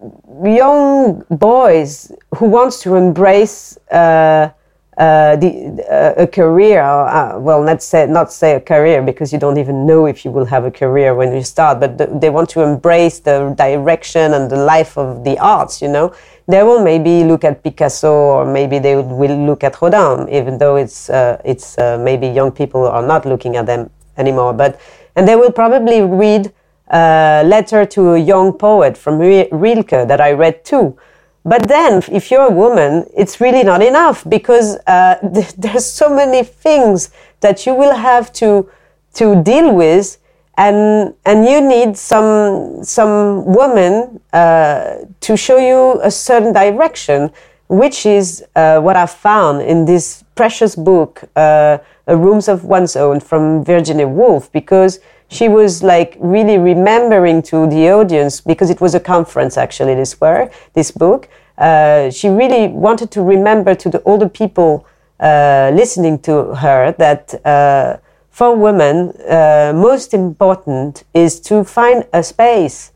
young 0.45 1.25
boys 1.31 2.11
who 2.35 2.47
wants 2.47 2.81
to 2.83 2.97
embrace 2.97 3.79
uh, 3.93 4.51
uh, 4.99 5.37
the 5.37 5.87
uh, 5.89 6.25
a 6.25 6.27
career. 6.27 6.83
Uh, 6.83 7.39
well, 7.39 7.61
let's 7.61 7.85
say 7.85 8.07
not 8.09 8.33
say 8.33 8.57
a 8.57 8.61
career 8.61 9.01
because 9.01 9.33
you 9.33 9.39
don't 9.39 9.57
even 9.57 9.87
know 9.87 10.07
if 10.07 10.25
you 10.25 10.33
will 10.33 10.47
have 10.47 10.65
a 10.65 10.71
career 10.73 11.15
when 11.15 11.33
you 11.33 11.45
start. 11.45 11.79
But 11.79 11.97
the, 11.97 12.07
they 12.07 12.29
want 12.29 12.51
to 12.51 12.63
embrace 12.63 13.21
the 13.21 13.55
direction 13.57 14.35
and 14.35 14.51
the 14.51 14.57
life 14.57 14.99
of 14.99 15.23
the 15.23 15.39
arts. 15.39 15.81
You 15.81 15.87
know, 15.87 16.13
they 16.49 16.65
will 16.65 16.83
maybe 16.83 17.23
look 17.23 17.45
at 17.45 17.63
Picasso 17.63 18.13
or 18.13 18.45
maybe 18.45 18.81
they 18.81 18.97
will 18.97 19.47
look 19.47 19.63
at 19.63 19.81
Rodin, 19.81 20.29
even 20.29 20.59
though 20.59 20.75
it's 20.75 21.09
uh, 21.09 21.41
it's 21.45 21.79
uh, 21.79 21.99
maybe 21.99 22.27
young 22.27 22.51
people 22.51 22.85
are 22.89 23.07
not 23.07 23.27
looking 23.27 23.55
at 23.55 23.67
them 23.67 23.91
anymore. 24.17 24.53
But 24.53 24.81
and 25.15 25.29
they 25.29 25.37
will 25.37 25.53
probably 25.53 26.03
read 26.03 26.53
uh, 26.93 27.43
letter 27.47 27.87
to 27.87 28.13
a 28.13 28.19
young 28.19 28.53
poet 28.53 28.99
from 28.99 29.19
Rilke 29.19 30.07
that 30.07 30.21
I 30.21 30.33
read 30.33 30.65
too. 30.65 30.97
But 31.45 31.67
then, 31.67 32.03
if 32.13 32.31
you're 32.31 32.47
a 32.47 32.51
woman, 32.51 33.07
it's 33.17 33.41
really 33.41 33.65
not 33.65 33.83
enough 33.83 34.25
because 34.29 34.77
uh, 34.87 35.17
there's 35.59 35.85
so 35.85 36.15
many 36.15 36.45
things 36.45 37.11
that 37.41 37.67
you 37.67 37.75
will 37.75 37.95
have 37.95 38.33
to 38.35 38.69
to 39.15 39.43
deal 39.43 39.75
with, 39.75 40.19
and 40.57 41.15
and 41.25 41.45
you 41.47 41.61
need 41.61 41.97
some 41.97 42.85
some 42.85 43.45
woman 43.45 44.21
uh, 44.33 44.99
to 45.21 45.37
show 45.37 45.59
you 45.59 46.01
a 46.03 46.11
certain 46.11 46.53
direction, 46.53 47.31
which 47.69 48.07
is 48.07 48.45
uh, 48.55 48.81
what 48.81 48.97
I 48.97 49.07
found 49.07 49.63
in 49.63 49.85
this 49.85 50.23
precious 50.37 50.77
book, 50.77 51.25
uh, 51.35 51.79
"A 52.07 52.17
Rooms 52.17 52.49
of 52.49 52.65
One's 52.65 52.95
Own" 52.97 53.19
from 53.19 53.65
Virginia 53.65 54.07
Woolf, 54.07 54.53
because 54.53 55.01
she 55.33 55.49
was 55.49 55.83
like 55.83 56.17
really 56.21 56.59
remembering 56.59 57.41
to 57.41 57.67
the 57.69 57.91
audience 57.91 58.41
because 58.41 58.69
it 58.69 58.81
was 58.81 58.95
a 58.95 59.01
conference 59.01 59.57
actually 59.57 59.95
this 59.95 60.21
work 60.21 60.53
this 60.75 60.91
book 60.91 61.29
uh, 61.59 62.11
she 62.11 62.29
really 62.29 62.69
wanted 62.69 63.11
to 63.11 63.23
remember 63.23 63.75
to 63.75 63.89
the 63.89 64.03
older 64.03 64.29
people 64.29 64.87
uh, 65.21 65.71
listening 65.75 66.19
to 66.19 66.55
her 66.55 66.93
that 66.99 67.35
uh, 67.47 67.97
for 68.31 68.55
women 68.55 69.11
uh, 69.29 69.73
most 69.75 70.13
important 70.13 71.05
is 71.15 71.41
to 71.41 71.65
find 71.65 72.05
a 72.13 72.23
space 72.23 72.93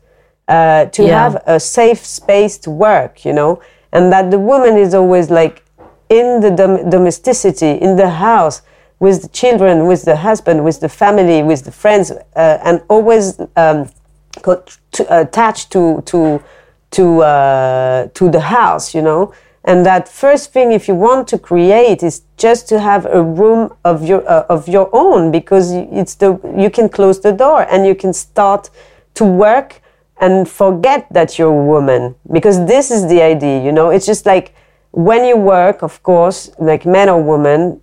uh, 0.47 0.85
to 0.85 1.03
yeah. 1.03 1.23
have 1.23 1.41
a 1.47 1.59
safe 1.59 2.05
space 2.05 2.57
to 2.59 2.69
work 2.69 3.25
you 3.25 3.33
know 3.33 3.59
and 3.91 4.11
that 4.11 4.29
the 4.29 4.39
woman 4.39 4.77
is 4.77 4.93
always 4.93 5.31
like 5.31 5.63
in 6.09 6.39
the 6.39 6.51
dom- 6.51 6.89
domesticity 6.89 7.71
in 7.71 7.95
the 7.95 8.09
house 8.09 8.61
with 8.99 9.21
the 9.21 9.27
children, 9.29 9.85
with 9.87 10.03
the 10.05 10.15
husband, 10.15 10.63
with 10.63 10.79
the 10.79 10.89
family, 10.89 11.43
with 11.43 11.63
the 11.65 11.71
friends, 11.71 12.11
uh, 12.11 12.57
and 12.63 12.81
always 12.89 13.39
um, 13.55 13.89
to, 14.43 15.21
attached 15.21 15.71
to 15.71 16.01
to 16.05 16.41
to 16.91 17.21
uh, 17.21 18.07
to 18.13 18.29
the 18.29 18.39
house, 18.39 18.95
you 18.95 19.01
know. 19.01 19.33
And 19.63 19.85
that 19.85 20.07
first 20.07 20.53
thing, 20.53 20.71
if 20.71 20.87
you 20.87 20.95
want 20.95 21.27
to 21.27 21.37
create, 21.37 22.01
is 22.01 22.21
just 22.37 22.69
to 22.69 22.79
have 22.79 23.05
a 23.05 23.21
room 23.21 23.73
of 23.83 24.05
your 24.05 24.23
uh, 24.29 24.45
of 24.49 24.67
your 24.67 24.89
own, 24.93 25.31
because 25.31 25.71
it's 25.73 26.15
the 26.15 26.39
you 26.57 26.69
can 26.69 26.89
close 26.89 27.19
the 27.19 27.33
door 27.33 27.67
and 27.69 27.85
you 27.85 27.93
can 27.95 28.13
start 28.13 28.69
to 29.15 29.25
work 29.25 29.81
and 30.19 30.47
forget 30.47 31.05
that 31.11 31.37
you're 31.37 31.53
a 31.53 31.65
woman, 31.65 32.15
because 32.31 32.65
this 32.65 32.89
is 32.89 33.07
the 33.07 33.21
idea, 33.21 33.61
you 33.61 33.71
know. 33.71 33.89
It's 33.89 34.05
just 34.05 34.25
like 34.25 34.53
when 34.91 35.25
you 35.25 35.37
work, 35.37 35.83
of 35.83 36.01
course, 36.01 36.49
like 36.57 36.85
men 36.85 37.09
or 37.09 37.21
women, 37.21 37.81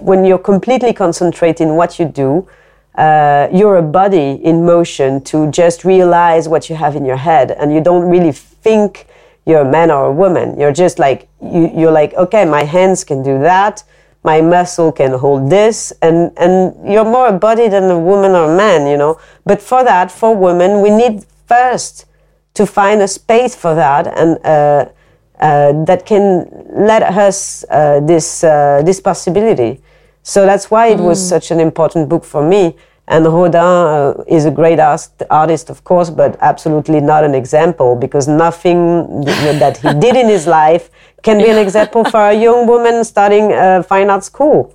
when 0.00 0.24
you're 0.24 0.38
completely 0.38 0.92
concentrating 0.92 1.76
what 1.76 1.98
you 1.98 2.06
do, 2.06 2.48
uh, 2.96 3.48
you're 3.52 3.76
a 3.76 3.82
body 3.82 4.40
in 4.42 4.64
motion 4.64 5.22
to 5.22 5.50
just 5.50 5.84
realize 5.84 6.48
what 6.48 6.70
you 6.70 6.76
have 6.76 6.96
in 6.96 7.04
your 7.04 7.16
head, 7.16 7.50
and 7.50 7.72
you 7.72 7.80
don't 7.80 8.08
really 8.08 8.32
think 8.32 9.06
you're 9.44 9.60
a 9.60 9.70
man 9.70 9.90
or 9.90 10.06
a 10.06 10.12
woman. 10.12 10.58
You're 10.58 10.72
just 10.72 10.98
like 10.98 11.28
you, 11.42 11.70
you're 11.74 11.92
like, 11.92 12.14
okay, 12.14 12.44
my 12.44 12.64
hands 12.64 13.04
can 13.04 13.22
do 13.22 13.38
that, 13.40 13.84
my 14.24 14.40
muscle 14.40 14.90
can 14.92 15.12
hold 15.12 15.50
this, 15.50 15.92
and 16.02 16.32
and 16.36 16.74
you're 16.90 17.04
more 17.04 17.28
a 17.28 17.38
body 17.38 17.68
than 17.68 17.84
a 17.84 17.98
woman 17.98 18.32
or 18.32 18.52
a 18.52 18.56
man, 18.56 18.86
you 18.86 18.96
know. 18.96 19.20
But 19.44 19.60
for 19.60 19.84
that, 19.84 20.10
for 20.10 20.34
women, 20.34 20.80
we 20.80 20.90
need 20.90 21.26
first 21.46 22.06
to 22.54 22.66
find 22.66 23.02
a 23.02 23.08
space 23.08 23.54
for 23.54 23.74
that 23.74 24.06
and. 24.06 24.38
Uh, 24.44 24.92
that 25.40 26.06
can 26.06 26.48
let 26.70 27.02
us 27.02 27.64
uh, 27.70 28.00
this 28.00 28.44
uh, 28.44 28.82
this 28.84 29.00
possibility. 29.00 29.80
So 30.22 30.44
that's 30.44 30.70
why 30.70 30.88
it 30.88 30.98
mm. 30.98 31.04
was 31.04 31.28
such 31.28 31.50
an 31.50 31.60
important 31.60 32.08
book 32.08 32.24
for 32.24 32.46
me. 32.46 32.76
And 33.08 33.24
Rodin 33.24 33.60
uh, 33.60 34.24
is 34.26 34.46
a 34.46 34.50
great 34.50 34.80
art- 34.80 35.22
artist, 35.30 35.70
of 35.70 35.84
course, 35.84 36.10
but 36.10 36.36
absolutely 36.40 37.00
not 37.00 37.22
an 37.22 37.34
example 37.34 37.94
because 37.94 38.26
nothing 38.26 39.20
that 39.60 39.76
he 39.76 39.94
did 40.00 40.16
in 40.16 40.28
his 40.28 40.46
life 40.60 40.90
can 41.22 41.38
be 41.38 41.48
an 41.48 41.58
example 41.58 42.04
for 42.04 42.20
a 42.30 42.34
young 42.34 42.66
woman 42.66 43.04
starting 43.04 43.52
a 43.52 43.82
fine 43.84 44.10
art 44.10 44.24
school. 44.24 44.74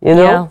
You 0.00 0.14
know. 0.14 0.22
Yeah. 0.22 0.48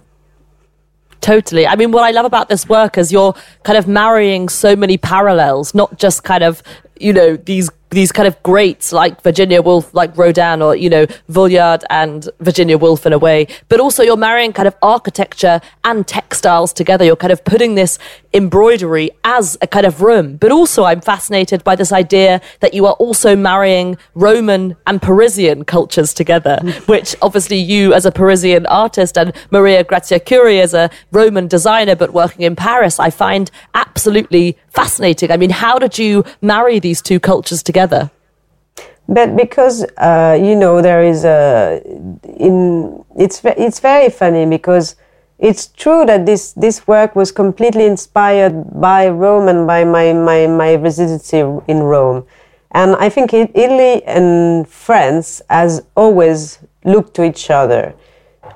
Totally. 1.21 1.65
I 1.65 1.75
mean, 1.75 1.91
what 1.91 2.03
I 2.03 2.11
love 2.11 2.25
about 2.25 2.49
this 2.49 2.67
work 2.67 2.97
is 2.97 3.11
you're 3.11 3.33
kind 3.63 3.77
of 3.77 3.87
marrying 3.87 4.49
so 4.49 4.75
many 4.75 4.97
parallels, 4.97 5.73
not 5.73 5.97
just 5.97 6.23
kind 6.23 6.43
of, 6.43 6.61
you 6.99 7.13
know, 7.13 7.35
these 7.35 7.69
these 7.95 8.11
kind 8.11 8.27
of 8.27 8.41
greats 8.43 8.91
like 8.91 9.21
Virginia 9.23 9.61
Woolf, 9.61 9.93
like 9.93 10.15
Rodin, 10.17 10.61
or 10.61 10.75
you 10.75 10.89
know 10.89 11.05
Vuillard 11.29 11.83
and 11.89 12.29
Virginia 12.41 12.77
Woolf 12.77 13.05
in 13.05 13.13
a 13.13 13.17
way. 13.17 13.47
But 13.69 13.79
also, 13.79 14.03
you're 14.03 14.17
marrying 14.17 14.53
kind 14.53 14.67
of 14.67 14.75
architecture 14.81 15.61
and 15.83 16.05
textiles 16.05 16.73
together. 16.73 17.05
You're 17.05 17.15
kind 17.15 17.33
of 17.33 17.43
putting 17.45 17.75
this 17.75 17.97
embroidery 18.33 19.11
as 19.23 19.57
a 19.61 19.67
kind 19.67 19.85
of 19.85 20.01
room. 20.01 20.35
But 20.35 20.51
also, 20.51 20.83
I'm 20.83 20.99
fascinated 20.99 21.63
by 21.63 21.75
this 21.75 21.91
idea 21.93 22.41
that 22.59 22.73
you 22.73 22.85
are 22.85 22.93
also 22.93 23.35
marrying 23.35 23.97
Roman 24.13 24.75
and 24.85 25.01
Parisian 25.01 25.63
cultures 25.63 26.13
together, 26.13 26.59
mm. 26.61 26.87
which 26.87 27.15
obviously 27.21 27.57
you 27.57 27.93
as 27.93 28.05
a 28.05 28.11
Parisian 28.11 28.65
artist 28.65 29.17
and 29.17 29.31
Maria 29.51 29.83
Grazia 29.85 30.19
Chiuri 30.19 30.61
as 30.61 30.73
a 30.73 30.89
Roman 31.11 31.47
designer, 31.47 31.95
but 31.95 32.11
working 32.11 32.41
in 32.41 32.55
Paris, 32.57 32.99
I 32.99 33.09
find 33.09 33.49
absolutely 33.73 34.57
fascinating. 34.69 35.31
I 35.31 35.37
mean, 35.37 35.49
how 35.49 35.79
did 35.79 35.97
you 35.97 36.25
marry 36.41 36.79
these 36.79 37.01
two 37.01 37.19
cultures 37.21 37.63
together? 37.63 37.84
But 39.07 39.35
because 39.35 39.85
uh, 39.97 40.37
you 40.41 40.55
know 40.55 40.81
there 40.81 41.03
is 41.03 41.25
a 41.25 41.81
in 42.37 43.05
it's 43.15 43.41
it's 43.45 43.79
very 43.79 44.09
funny 44.09 44.45
because 44.45 44.95
it's 45.37 45.67
true 45.67 46.05
that 46.05 46.25
this 46.25 46.53
this 46.53 46.87
work 46.87 47.15
was 47.15 47.31
completely 47.31 47.85
inspired 47.85 48.79
by 48.79 49.07
Rome 49.09 49.47
and 49.47 49.67
by 49.67 49.83
my 49.83 50.13
my 50.13 50.47
my 50.47 50.75
residency 50.75 51.39
in 51.67 51.83
Rome, 51.83 52.25
and 52.71 52.95
I 52.95 53.09
think 53.09 53.33
Italy 53.33 54.03
and 54.05 54.67
France 54.67 55.41
has 55.49 55.83
always 55.95 56.59
looked 56.83 57.13
to 57.15 57.23
each 57.23 57.49
other? 57.49 57.93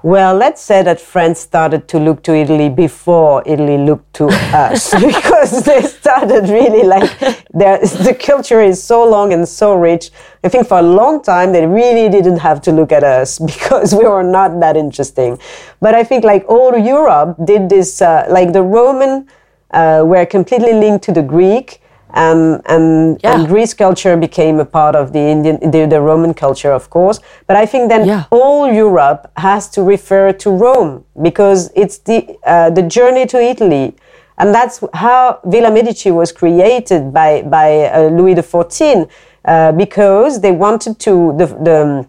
Well, 0.01 0.33
let's 0.33 0.62
say 0.62 0.81
that 0.83 1.01
France 1.01 1.41
started 1.41 1.89
to 1.89 1.99
look 1.99 2.23
to 2.23 2.33
Italy 2.33 2.69
before 2.69 3.43
Italy 3.45 3.77
looked 3.77 4.13
to 4.13 4.27
us 4.27 4.93
because 5.05 5.63
they 5.63 5.81
started 5.81 6.47
really 6.47 6.83
like 6.88 7.19
the 7.19 8.15
culture 8.17 8.62
is 8.62 8.81
so 8.81 9.03
long 9.03 9.33
and 9.33 9.45
so 9.45 9.75
rich. 9.75 10.12
I 10.41 10.47
think 10.47 10.69
for 10.69 10.79
a 10.79 10.81
long 10.81 11.21
time 11.21 11.51
they 11.51 11.65
really 11.65 12.07
didn't 12.07 12.38
have 12.38 12.62
to 12.62 12.71
look 12.71 12.93
at 12.93 13.03
us 13.03 13.39
because 13.53 13.93
we 13.93 14.05
were 14.05 14.23
not 14.23 14.62
that 14.62 14.77
interesting. 14.77 15.38
But 15.81 15.95
I 15.95 16.05
think 16.05 16.23
like 16.23 16.45
all 16.47 16.77
Europe 16.77 17.35
did 17.43 17.67
this, 17.67 18.01
uh, 18.01 18.25
like 18.29 18.53
the 18.53 18.63
Roman 18.63 19.27
uh, 19.71 20.03
were 20.05 20.25
completely 20.25 20.73
linked 20.73 21.03
to 21.05 21.12
the 21.12 21.23
Greek 21.23 21.81
um, 22.13 22.61
and, 22.65 23.19
yeah. 23.23 23.35
and 23.35 23.47
Greece 23.47 23.73
culture 23.73 24.17
became 24.17 24.59
a 24.59 24.65
part 24.65 24.95
of 24.95 25.13
the 25.13 25.19
Indian, 25.19 25.59
the, 25.71 25.85
the 25.85 26.01
Roman 26.01 26.33
culture, 26.33 26.71
of 26.71 26.89
course. 26.89 27.19
But 27.47 27.55
I 27.55 27.65
think 27.65 27.89
then 27.89 28.07
yeah. 28.07 28.25
all 28.31 28.71
Europe 28.71 29.31
has 29.37 29.69
to 29.71 29.83
refer 29.83 30.31
to 30.33 30.49
Rome 30.49 31.05
because 31.21 31.71
it's 31.75 31.99
the 31.99 32.37
uh, 32.45 32.71
the 32.71 32.81
journey 32.81 33.25
to 33.27 33.37
Italy, 33.39 33.95
and 34.37 34.53
that's 34.53 34.83
how 34.93 35.39
Villa 35.45 35.71
Medici 35.71 36.11
was 36.11 36.31
created 36.31 37.13
by 37.13 37.43
by 37.43 37.85
uh, 37.85 38.09
Louis 38.09 38.35
XIV 38.35 39.09
uh, 39.45 39.71
because 39.73 40.41
they 40.41 40.51
wanted 40.51 40.99
to 40.99 41.35
the 41.37 41.45
the, 41.45 42.07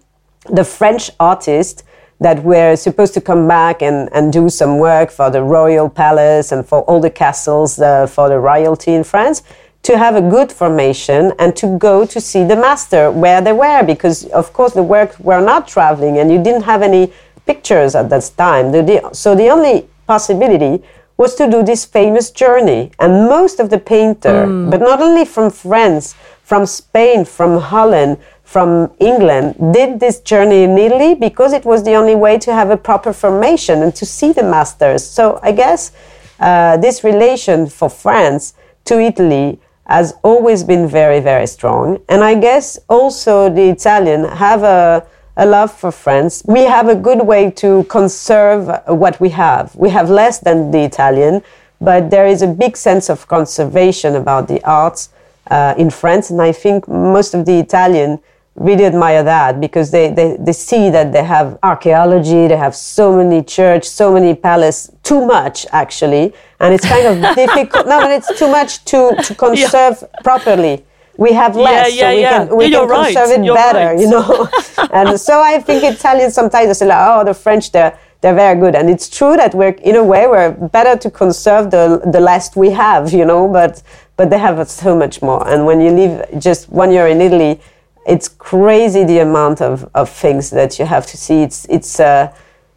the 0.50 0.64
French 0.64 1.10
artists 1.20 1.84
that 2.20 2.44
were 2.44 2.76
supposed 2.76 3.14
to 3.14 3.20
come 3.20 3.48
back 3.48 3.80
and, 3.80 4.10
and 4.12 4.30
do 4.30 4.50
some 4.50 4.78
work 4.78 5.10
for 5.10 5.30
the 5.30 5.42
royal 5.42 5.88
palace 5.88 6.52
and 6.52 6.66
for 6.66 6.82
all 6.82 7.00
the 7.00 7.08
castles 7.08 7.80
uh, 7.80 8.06
for 8.06 8.28
the 8.28 8.38
royalty 8.38 8.92
in 8.92 9.02
France 9.02 9.42
to 9.82 9.96
have 9.96 10.14
a 10.14 10.20
good 10.20 10.52
formation 10.52 11.32
and 11.38 11.56
to 11.56 11.78
go 11.78 12.04
to 12.04 12.20
see 12.20 12.44
the 12.44 12.56
master 12.56 13.10
where 13.10 13.40
they 13.40 13.52
were 13.52 13.82
because 13.82 14.26
of 14.26 14.52
course 14.52 14.74
the 14.74 14.82
work 14.82 15.18
were 15.20 15.40
not 15.40 15.66
traveling 15.66 16.18
and 16.18 16.30
you 16.30 16.42
didn't 16.42 16.62
have 16.62 16.82
any 16.82 17.12
pictures 17.46 17.94
at 17.94 18.10
that 18.10 18.30
time. 18.36 18.72
So 19.14 19.34
the 19.34 19.48
only 19.48 19.88
possibility 20.06 20.82
was 21.16 21.34
to 21.34 21.50
do 21.50 21.62
this 21.62 21.84
famous 21.84 22.30
journey. 22.30 22.90
And 22.98 23.28
most 23.28 23.60
of 23.60 23.70
the 23.70 23.78
painter 23.78 24.46
mm. 24.46 24.70
but 24.70 24.80
not 24.80 25.00
only 25.00 25.24
from 25.24 25.50
france 25.50 26.14
from 26.42 26.66
spain 26.66 27.24
from 27.24 27.60
holland 27.60 28.18
from 28.42 28.90
england 28.98 29.46
did 29.72 30.00
this 30.00 30.16
journey 30.20 30.62
in 30.64 30.76
italy 30.76 31.14
because 31.14 31.52
it 31.52 31.64
was 31.64 31.84
the 31.84 31.94
only 31.94 32.16
way 32.24 32.36
to 32.38 32.52
have 32.52 32.70
a 32.70 32.76
proper 32.76 33.12
formation 33.12 33.82
and 33.82 33.94
to 33.94 34.04
see 34.04 34.32
the 34.32 34.42
masters. 34.42 35.02
So 35.18 35.38
i 35.42 35.52
guess 35.52 35.92
uh, 36.40 36.76
this 36.84 37.04
relation 37.04 37.58
for 37.68 37.88
france 37.88 38.54
to 38.86 38.94
italy 39.00 39.60
has 39.90 40.14
always 40.22 40.62
been 40.62 40.86
very, 40.86 41.18
very 41.20 41.46
strong. 41.46 42.00
And 42.08 42.22
I 42.22 42.34
guess 42.36 42.78
also 42.88 43.50
the 43.50 43.68
Italian 43.68 44.24
have 44.24 44.62
a, 44.62 45.04
a 45.36 45.44
love 45.44 45.72
for 45.72 45.90
France. 45.90 46.42
We 46.46 46.60
have 46.60 46.88
a 46.88 46.94
good 46.94 47.26
way 47.26 47.50
to 47.62 47.84
conserve 47.84 48.70
what 48.86 49.20
we 49.20 49.30
have. 49.30 49.74
We 49.74 49.90
have 49.90 50.08
less 50.08 50.38
than 50.38 50.70
the 50.70 50.84
Italian, 50.84 51.42
but 51.80 52.10
there 52.10 52.26
is 52.26 52.40
a 52.42 52.46
big 52.46 52.76
sense 52.76 53.10
of 53.10 53.26
conservation 53.26 54.14
about 54.14 54.46
the 54.46 54.62
arts 54.64 55.08
uh, 55.50 55.74
in 55.76 55.90
France. 55.90 56.30
And 56.30 56.40
I 56.40 56.52
think 56.52 56.86
most 56.86 57.34
of 57.34 57.44
the 57.44 57.58
Italian 57.58 58.20
really 58.60 58.84
admire 58.84 59.22
that 59.22 59.58
because 59.58 59.90
they, 59.90 60.12
they, 60.12 60.36
they 60.38 60.52
see 60.52 60.90
that 60.90 61.12
they 61.12 61.24
have 61.24 61.58
archaeology, 61.62 62.46
they 62.46 62.56
have 62.56 62.76
so 62.76 63.16
many 63.16 63.42
church, 63.42 63.88
so 63.88 64.12
many 64.12 64.34
palace, 64.34 64.92
too 65.02 65.24
much 65.24 65.66
actually. 65.72 66.32
And 66.60 66.74
it's 66.74 66.86
kind 66.86 67.06
of 67.06 67.34
difficult. 67.34 67.86
No, 67.86 68.00
but 68.00 68.10
it's 68.10 68.38
too 68.38 68.48
much 68.48 68.84
to, 68.84 69.16
to 69.24 69.34
conserve 69.34 69.98
yeah. 70.02 70.20
properly. 70.22 70.84
We 71.16 71.32
have 71.32 71.56
less, 71.56 71.94
yeah, 71.94 72.10
yeah, 72.10 72.10
so 72.10 72.14
we 72.14 72.20
yeah. 72.20 72.30
can, 72.30 72.56
we 72.56 72.66
You're 72.66 72.80
can 72.80 72.88
right. 72.90 73.14
conserve 73.14 73.38
it 73.38 73.44
You're 73.44 73.54
better, 73.54 73.94
right. 73.94 73.98
you 73.98 74.10
know. 74.10 74.48
and 74.92 75.18
so 75.18 75.40
I 75.40 75.58
think 75.58 75.82
Italians 75.82 76.34
sometimes 76.34 76.78
say, 76.78 76.86
like, 76.86 76.98
oh, 77.00 77.24
the 77.24 77.34
French, 77.34 77.72
they're, 77.72 77.98
they're 78.20 78.34
very 78.34 78.60
good. 78.60 78.74
And 78.74 78.90
it's 78.90 79.08
true 79.08 79.36
that 79.38 79.54
we're, 79.54 79.70
in 79.70 79.96
a 79.96 80.04
way, 80.04 80.26
we're 80.26 80.50
better 80.50 80.98
to 80.98 81.10
conserve 81.10 81.70
the, 81.70 82.02
the 82.12 82.20
last 82.20 82.56
we 82.56 82.70
have, 82.70 83.12
you 83.12 83.24
know, 83.24 83.48
but, 83.48 83.82
but 84.16 84.28
they 84.28 84.38
have 84.38 84.68
so 84.68 84.94
much 84.94 85.22
more. 85.22 85.46
And 85.48 85.64
when 85.64 85.80
you 85.80 85.90
live 85.90 86.38
just 86.38 86.68
one 86.68 86.92
year 86.92 87.06
in 87.06 87.22
Italy, 87.22 87.60
it's 88.06 88.28
crazy 88.28 89.04
the 89.04 89.18
amount 89.18 89.60
of, 89.60 89.88
of 89.94 90.08
things 90.08 90.50
that 90.50 90.78
you 90.78 90.86
have 90.86 91.06
to 91.06 91.16
see. 91.16 91.42
It's 91.42 91.66
it's 91.68 92.00
uh, 92.00 92.32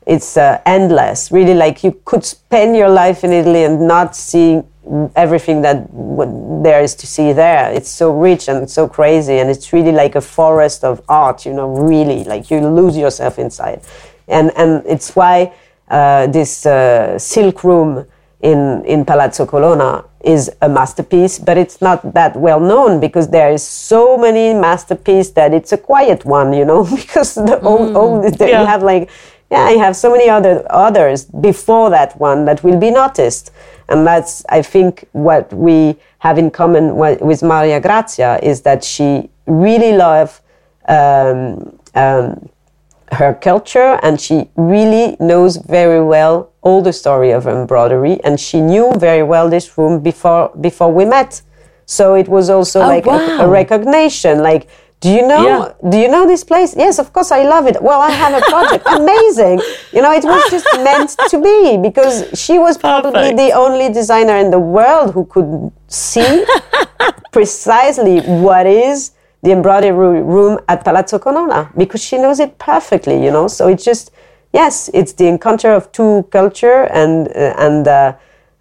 it's 0.06 0.38
uh, 0.38 0.62
endless. 0.66 1.32
Really, 1.32 1.54
like 1.54 1.84
you 1.84 2.00
could 2.06 2.26
spend 2.26 2.76
your 2.76 2.90
life 2.90 3.24
in 3.24 3.32
Italy 3.32 3.64
and 3.64 3.88
not 3.88 4.16
see 4.16 4.62
everything 5.16 5.62
that 5.62 5.88
there 6.64 6.82
is 6.82 6.94
to 6.96 7.08
see 7.08 7.32
there. 7.32 7.72
It's 7.72 7.90
so 7.90 8.12
rich 8.12 8.50
and 8.50 8.70
so 8.70 8.88
crazy, 8.88 9.40
and 9.40 9.50
it's 9.50 9.72
really 9.72 9.94
like 9.94 10.16
a 10.16 10.22
forest 10.22 10.84
of 10.84 11.02
art. 11.08 11.46
You 11.46 11.54
know, 11.54 11.70
really, 11.70 12.24
like 12.26 12.52
you 12.52 12.60
lose 12.60 12.98
yourself 12.98 13.40
inside, 13.40 13.82
and 14.28 14.52
and 14.58 14.84
it's 14.86 15.16
why 15.16 15.54
uh, 15.90 16.28
this 16.28 16.66
uh, 16.66 17.18
silk 17.18 17.64
room 17.64 18.06
in 18.44 18.84
in 18.86 19.06
Palazzo 19.06 19.46
Colonna 19.46 20.04
is 20.24 20.52
a 20.62 20.70
masterpiece, 20.70 21.40
but 21.40 21.58
it's 21.58 21.82
not 21.82 22.14
that 22.14 22.36
well 22.36 22.60
known 22.60 23.00
because 23.00 23.30
there 23.30 23.52
is 23.52 23.64
so 23.64 24.18
many 24.18 24.54
masterpieces 24.54 25.34
that 25.34 25.54
it's 25.54 25.72
a 25.72 25.78
quiet 25.78 26.26
one, 26.26 26.54
you 26.54 26.66
know, 26.66 26.84
because 26.96 27.36
the, 27.36 27.60
mm. 27.62 28.38
the, 28.38 28.50
yeah. 28.50 28.62
you 28.62 28.66
have 28.66 28.84
like, 28.84 29.10
yeah, 29.50 29.70
you 29.70 29.80
have 29.80 29.96
so 29.96 30.12
many 30.12 30.30
other 30.30 30.66
others 30.70 31.26
before 31.26 31.90
that 31.90 32.18
one 32.20 32.46
that 32.46 32.64
will 32.64 32.80
be 32.80 32.92
noticed. 32.92 33.52
And 33.90 34.08
that's, 34.08 34.46
I 34.50 34.62
think, 34.62 35.06
what 35.12 35.52
we 35.54 35.98
have 36.20 36.38
in 36.38 36.52
common 36.52 36.96
with 36.96 37.44
Maria 37.44 37.80
Grazia 37.80 38.40
is 38.42 38.62
that 38.62 38.84
she 38.84 39.30
really 39.46 39.92
loved 39.96 40.40
um, 40.88 41.78
um, 41.96 42.50
her 43.14 43.34
culture 43.34 44.00
and 44.04 44.20
she 44.20 44.50
really 44.56 45.16
knows 45.20 45.58
very 45.58 46.04
well 46.04 46.52
all 46.62 46.82
the 46.82 46.94
story 46.94 47.32
of 47.32 47.48
embroidery 47.48 48.20
and 48.24 48.40
she 48.40 48.60
knew 48.62 48.92
very 48.98 49.24
well 49.24 49.50
this 49.50 49.78
room 49.78 50.02
before 50.02 50.52
before 50.62 50.92
we 50.92 51.06
met 51.06 51.42
so 51.86 52.16
it 52.16 52.28
was 52.28 52.50
also 52.50 52.82
oh, 52.82 52.88
like 52.88 53.06
wow. 53.06 53.18
a, 53.40 53.46
a, 53.46 53.48
recognition 53.48 54.40
like 54.40 54.70
do 55.00 55.10
you 55.10 55.28
know 55.28 55.46
yeah. 55.46 55.90
do 55.90 55.98
you 55.98 56.08
know 56.08 56.26
this 56.26 56.44
place 56.44 56.76
yes 56.78 56.98
of 56.98 57.12
course 57.12 57.32
i 57.32 57.44
love 57.44 57.68
it 57.68 57.82
well 57.82 58.02
i 58.02 58.10
have 58.10 58.34
a 58.34 58.46
project 58.50 58.86
amazing 59.00 59.60
you 59.92 60.02
know 60.02 60.12
it 60.12 60.24
was 60.24 60.44
just 60.50 60.68
meant 60.78 61.10
to 61.30 61.42
be 61.42 61.78
because 61.78 62.16
she 62.34 62.58
was 62.58 62.78
probably 62.78 63.12
Perfect. 63.12 63.38
the 63.38 63.52
only 63.52 63.92
designer 63.92 64.38
in 64.38 64.50
the 64.50 64.60
world 64.60 65.14
who 65.14 65.26
could 65.26 65.72
see 65.88 66.46
precisely 67.34 68.22
what 68.22 68.66
is 68.66 69.12
the 69.44 69.52
embroidery 69.52 70.22
room 70.22 70.58
at 70.70 70.84
Palazzo 70.84 71.20
Colonna 71.20 71.70
because 71.78 72.02
she 72.02 72.18
knows 72.18 72.40
it 72.40 72.58
perfectly, 72.58 73.24
you 73.24 73.30
know. 73.30 73.48
So 73.48 73.68
it's 73.68 73.84
just 73.84 74.12
yes, 74.54 74.90
it's 74.94 75.14
the 75.14 75.28
encounter 75.28 75.72
of 75.72 75.92
two 75.92 76.28
culture 76.32 76.84
and 76.86 77.28
uh, 77.30 77.54
and 77.58 77.88
uh, 77.88 78.14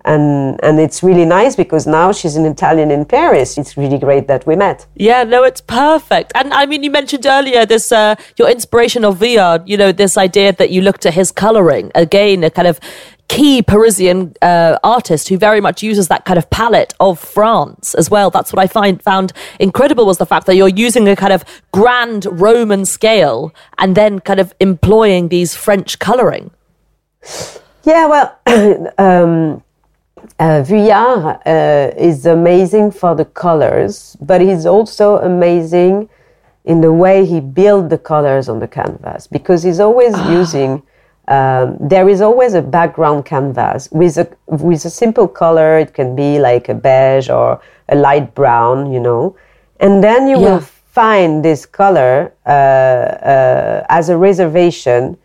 and 0.05 0.59
and 0.62 0.81
it's 0.81 1.03
really 1.03 1.25
nice 1.25 1.55
because 1.55 1.87
now 1.87 2.11
she's 2.12 2.35
an 2.37 2.45
Italian 2.45 2.90
in 2.90 3.05
Paris. 3.05 3.57
It's 3.57 3.77
really 3.77 3.99
great 3.99 4.27
that 4.27 4.47
we 4.47 4.57
met. 4.57 4.87
Yeah, 4.97 5.23
no, 5.23 5.45
it's 5.45 5.61
perfect. 5.61 6.33
And 6.35 6.53
I 6.53 6.66
mean, 6.66 6.83
you 6.83 6.90
mentioned 6.90 7.27
earlier 7.27 7.64
this 7.64 7.92
uh, 7.92 8.16
your 8.37 8.51
inspiration 8.51 9.05
of 9.05 9.18
Vuillard. 9.18 9.62
You 9.66 9.77
know, 9.77 9.92
this 9.92 10.18
idea 10.18 10.53
that 10.55 10.71
you 10.71 10.83
looked 10.83 11.07
at 11.07 11.14
his 11.14 11.31
coloring 11.31 11.92
again, 11.95 12.42
a 12.42 12.51
kind 12.51 12.66
of 12.66 12.81
key 13.33 13.62
Parisian 13.62 14.35
uh, 14.42 14.79
artist 14.85 15.31
who 15.31 15.38
very 15.38 15.59
much 15.59 15.83
uses 15.83 16.09
that 16.09 16.27
kind 16.27 16.37
of 16.37 16.51
palette 16.51 16.92
of 17.01 17.18
France 17.18 17.95
as 17.95 18.11
well. 18.11 18.29
That's 18.29 18.53
what 18.53 18.62
I 18.62 18.66
find 18.66 19.01
found 19.03 19.33
incredible 19.59 20.05
was 20.05 20.18
the 20.18 20.27
fact 20.27 20.45
that 20.49 20.55
you're 20.55 20.68
using 20.68 21.09
a 21.09 21.16
kind 21.16 21.33
of 21.33 21.42
grand 21.73 22.27
Roman 22.31 22.85
scale 22.85 23.55
and 23.79 23.97
then 23.97 24.18
kind 24.21 24.38
of 24.38 24.55
employing 24.61 25.29
these 25.29 25.57
French 25.57 25.99
coloring. 25.99 26.51
Yeah, 27.85 28.07
well, 28.07 28.38
um, 28.99 29.64
uh, 30.38 30.62
Vuillard 30.68 31.40
uh, 31.47 31.95
is 31.97 32.27
amazing 32.27 32.90
for 32.90 33.14
the 33.14 33.25
colors, 33.25 34.14
but 34.21 34.42
he's 34.42 34.66
also 34.66 35.16
amazing 35.33 36.11
in 36.66 36.83
the 36.83 36.92
way 36.92 37.25
he 37.25 37.40
built 37.40 37.88
the 37.88 37.99
colors 37.99 38.51
on 38.51 38.59
the 38.59 38.68
canvas 38.68 39.27
because 39.27 39.62
he's 39.62 39.81
always 39.81 40.12
ah. 40.14 40.31
using 40.31 40.83
um, 41.29 41.77
there 41.81 42.09
is 42.09 42.21
always 42.21 42.55
a 42.55 42.63
background 42.63 43.25
canvas 43.25 43.89
with 43.93 44.19
a 44.19 44.29
with 44.47 44.85
a 44.85 44.91
simple 44.91 45.29
color. 45.29 45.79
It 45.79 45.95
can 45.95 46.17
be 46.17 46.41
like 46.41 46.69
a 46.69 46.75
beige 46.75 47.31
or 47.31 47.61
a 47.89 47.95
light 47.95 48.35
brown, 48.35 48.93
you 48.93 48.99
know, 48.99 49.37
and 49.79 50.03
then 50.03 50.27
you 50.27 50.41
yeah. 50.41 50.55
will 50.55 50.61
find 50.61 51.45
this 51.45 51.65
color 51.65 52.33
uh, 52.45 52.49
uh, 52.51 53.87
as 53.89 54.09
a 54.09 54.17
reservation 54.17 55.17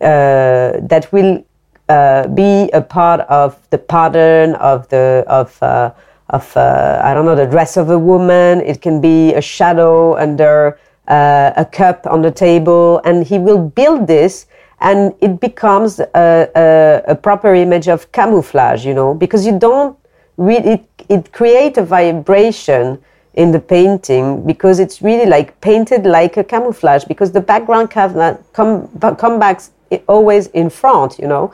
uh, 0.00 0.78
that 0.82 1.08
will 1.12 1.42
uh, 1.88 2.28
be 2.28 2.68
a 2.74 2.82
part 2.82 3.20
of 3.22 3.58
the 3.70 3.78
pattern 3.78 4.54
of 4.56 4.86
the 4.90 5.24
of 5.28 5.60
uh, 5.62 5.90
of 6.28 6.54
uh, 6.58 7.00
I 7.02 7.14
don't 7.14 7.24
know 7.24 7.34
the 7.34 7.46
dress 7.46 7.78
of 7.78 7.88
a 7.88 7.98
woman. 7.98 8.60
It 8.60 8.82
can 8.82 9.00
be 9.00 9.32
a 9.32 9.40
shadow 9.40 10.14
under 10.18 10.78
a 11.06 11.66
cup 11.72 12.06
on 12.06 12.20
the 12.20 12.30
table, 12.30 13.00
and 13.02 13.24
he 13.24 13.38
will 13.38 13.58
build 13.58 14.06
this 14.06 14.44
and 14.80 15.14
it 15.20 15.40
becomes 15.40 15.98
a, 15.98 16.08
a, 16.14 17.02
a, 17.08 17.14
proper 17.14 17.54
image 17.54 17.88
of 17.88 18.10
camouflage, 18.12 18.84
you 18.86 18.94
know, 18.94 19.12
because 19.12 19.44
you 19.44 19.58
don't 19.58 19.98
really, 20.36 20.70
it, 20.70 20.88
it 21.08 21.32
creates 21.32 21.78
a 21.78 21.82
vibration 21.82 22.98
in 23.34 23.50
the 23.50 23.58
painting 23.60 24.44
because 24.46 24.78
it's 24.78 25.02
really 25.02 25.28
like 25.28 25.60
painted 25.60 26.04
like 26.04 26.36
a 26.36 26.44
camouflage 26.44 27.04
because 27.04 27.32
the 27.32 27.40
background 27.40 27.90
come, 27.90 28.38
come, 28.52 29.16
come 29.16 29.38
back 29.38 29.62
always 30.06 30.46
in 30.48 30.70
front, 30.70 31.18
you 31.18 31.26
know. 31.26 31.52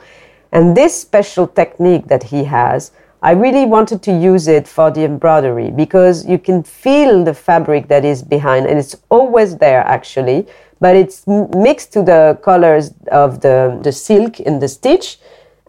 And 0.51 0.77
this 0.77 0.99
special 0.99 1.47
technique 1.47 2.07
that 2.07 2.23
he 2.23 2.43
has, 2.45 2.91
I 3.21 3.31
really 3.31 3.65
wanted 3.65 4.03
to 4.03 4.11
use 4.11 4.47
it 4.47 4.67
for 4.67 4.91
the 4.91 5.03
embroidery 5.03 5.71
because 5.71 6.25
you 6.27 6.37
can 6.37 6.61
feel 6.61 7.23
the 7.23 7.33
fabric 7.33 7.87
that 7.87 8.05
is 8.05 8.21
behind 8.21 8.67
and 8.67 8.77
it's 8.77 8.95
always 9.09 9.57
there 9.57 9.81
actually, 9.81 10.45
but 10.79 10.95
it's 10.95 11.25
mixed 11.27 11.93
to 11.93 12.01
the 12.01 12.37
colors 12.43 12.93
of 13.11 13.41
the, 13.41 13.79
the 13.83 13.91
silk 13.91 14.39
in 14.39 14.59
the 14.59 14.67
stitch. 14.67 15.19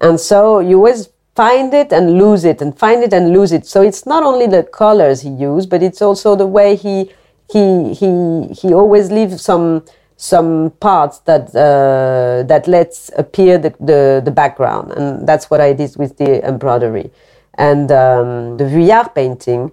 And 0.01 0.21
so 0.21 0.61
you 0.61 0.77
always 0.77 1.09
find 1.35 1.73
it 1.75 1.93
and 1.93 2.19
lose 2.19 2.45
it 2.45 2.61
and 2.63 2.77
find 2.77 3.03
it 3.03 3.13
and 3.13 3.33
lose 3.33 3.53
it. 3.53 3.67
So 3.67 3.83
it's 3.83 4.07
not 4.07 4.23
only 4.23 4.47
the 4.47 4.63
colors 4.63 5.23
he 5.23 5.31
used, 5.31 5.71
but 5.71 5.83
it's 5.83 6.03
also 6.03 6.35
the 6.35 6.47
way 6.47 6.77
he 6.77 7.11
he 7.53 7.95
he 7.95 8.49
he 8.53 8.75
always 8.75 9.11
leaves 9.11 9.41
some 9.43 9.85
some 10.17 10.71
parts 10.81 11.19
that 11.21 11.55
uh, 11.55 12.43
that 12.47 12.67
lets 12.67 13.11
appear 13.17 13.59
the, 13.59 13.75
the, 13.79 14.23
the 14.25 14.31
background, 14.31 14.93
and 14.93 15.29
that's 15.29 15.51
what 15.51 15.61
I 15.61 15.73
did 15.75 15.95
with 15.97 16.17
the 16.17 16.47
embroidery 16.47 17.11
and 17.55 17.91
um, 17.93 18.57
the 18.57 18.65
Vuillard 18.65 19.15
painting. 19.15 19.73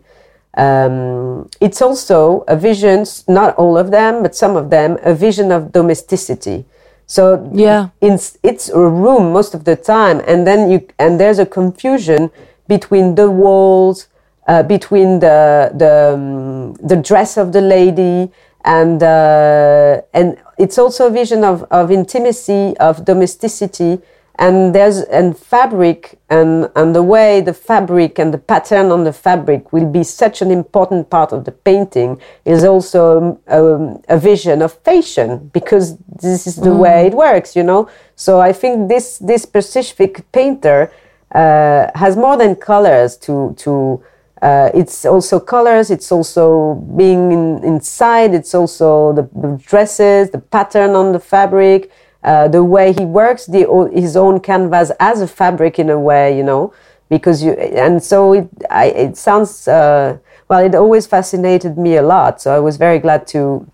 Um, 0.55 1.49
it's 1.59 1.81
also 1.81 2.43
a 2.47 2.55
vision, 2.55 3.05
not 3.27 3.55
all 3.55 3.77
of 3.77 3.91
them, 3.91 4.21
but 4.21 4.35
some 4.35 4.55
of 4.55 4.69
them, 4.69 4.97
a 5.03 5.13
vision 5.13 5.51
of 5.51 5.71
domesticity. 5.71 6.65
So 7.05 7.49
yeah, 7.53 7.89
it's, 8.01 8.37
it's 8.43 8.69
a 8.69 8.79
room 8.79 9.33
most 9.33 9.53
of 9.53 9.65
the 9.65 9.75
time, 9.75 10.21
and 10.27 10.47
then 10.47 10.69
you 10.71 10.87
and 10.99 11.19
there's 11.19 11.39
a 11.39 11.45
confusion 11.45 12.31
between 12.67 13.15
the 13.15 13.29
walls, 13.29 14.07
uh, 14.47 14.63
between 14.63 15.19
the 15.19 15.71
the 15.75 16.13
um, 16.13 16.73
the 16.75 16.95
dress 16.95 17.37
of 17.37 17.51
the 17.51 17.61
lady, 17.61 18.31
and 18.63 19.03
uh, 19.03 20.01
and 20.13 20.37
it's 20.57 20.77
also 20.77 21.07
a 21.07 21.11
vision 21.11 21.43
of 21.43 21.63
of 21.71 21.91
intimacy, 21.91 22.75
of 22.77 23.03
domesticity, 23.05 23.99
and 24.39 24.73
there's 24.73 24.99
and 25.01 25.37
fabric 25.37 26.19
and 26.29 26.69
and 26.75 26.95
the 26.95 27.03
way 27.03 27.39
the 27.39 27.53
fabric 27.53 28.17
and 28.17 28.33
the 28.33 28.37
pattern 28.37 28.91
on 28.91 29.03
the 29.03 29.13
fabric 29.13 29.71
will 29.71 29.85
be 29.85 30.03
such 30.03 30.41
an 30.41 30.49
important 30.49 31.09
part 31.09 31.31
of 31.31 31.45
the 31.45 31.51
painting 31.51 32.19
is 32.43 32.63
also 32.63 33.39
um, 33.47 34.01
a 34.09 34.17
vision 34.17 34.61
of 34.61 34.73
fashion 34.79 35.49
because 35.53 35.97
this 36.21 36.47
is 36.47 36.55
the 36.55 36.69
mm. 36.69 36.79
way 36.79 37.07
it 37.07 37.13
works 37.13 37.55
you 37.55 37.61
know 37.61 37.87
so 38.15 38.39
i 38.39 38.51
think 38.51 38.89
this 38.89 39.19
this 39.19 39.43
specific 39.43 40.29
painter 40.31 40.91
uh, 41.35 41.87
has 41.93 42.17
more 42.17 42.35
than 42.35 42.55
colors 42.55 43.17
to 43.17 43.53
to 43.57 44.03
uh, 44.41 44.69
it's 44.73 45.05
also 45.05 45.39
colors 45.39 45.91
it's 45.91 46.11
also 46.11 46.73
being 46.97 47.31
in, 47.31 47.63
inside 47.63 48.33
it's 48.33 48.55
also 48.55 49.13
the, 49.13 49.29
the 49.39 49.61
dresses 49.63 50.31
the 50.31 50.39
pattern 50.39 50.95
on 50.95 51.11
the 51.11 51.19
fabric 51.19 51.91
uh, 52.23 52.47
the 52.47 52.63
way 52.63 52.93
he 52.93 53.05
works 53.05 53.45
the, 53.45 53.89
his 53.93 54.15
own 54.15 54.39
canvas 54.39 54.91
as 54.99 55.21
a 55.21 55.27
fabric 55.27 55.79
in 55.79 55.89
a 55.89 55.99
way, 55.99 56.35
you 56.35 56.43
know, 56.43 56.73
because 57.09 57.43
you 57.43 57.51
and 57.53 58.01
so 58.01 58.33
it 58.33 58.49
I, 58.69 58.85
it 58.85 59.17
sounds 59.17 59.67
uh, 59.67 60.17
well. 60.47 60.63
It 60.65 60.75
always 60.75 61.05
fascinated 61.05 61.77
me 61.77 61.97
a 61.97 62.01
lot, 62.01 62.41
so 62.41 62.55
I 62.55 62.59
was 62.59 62.77
very 62.77 62.99
glad 62.99 63.27
to 63.27 63.67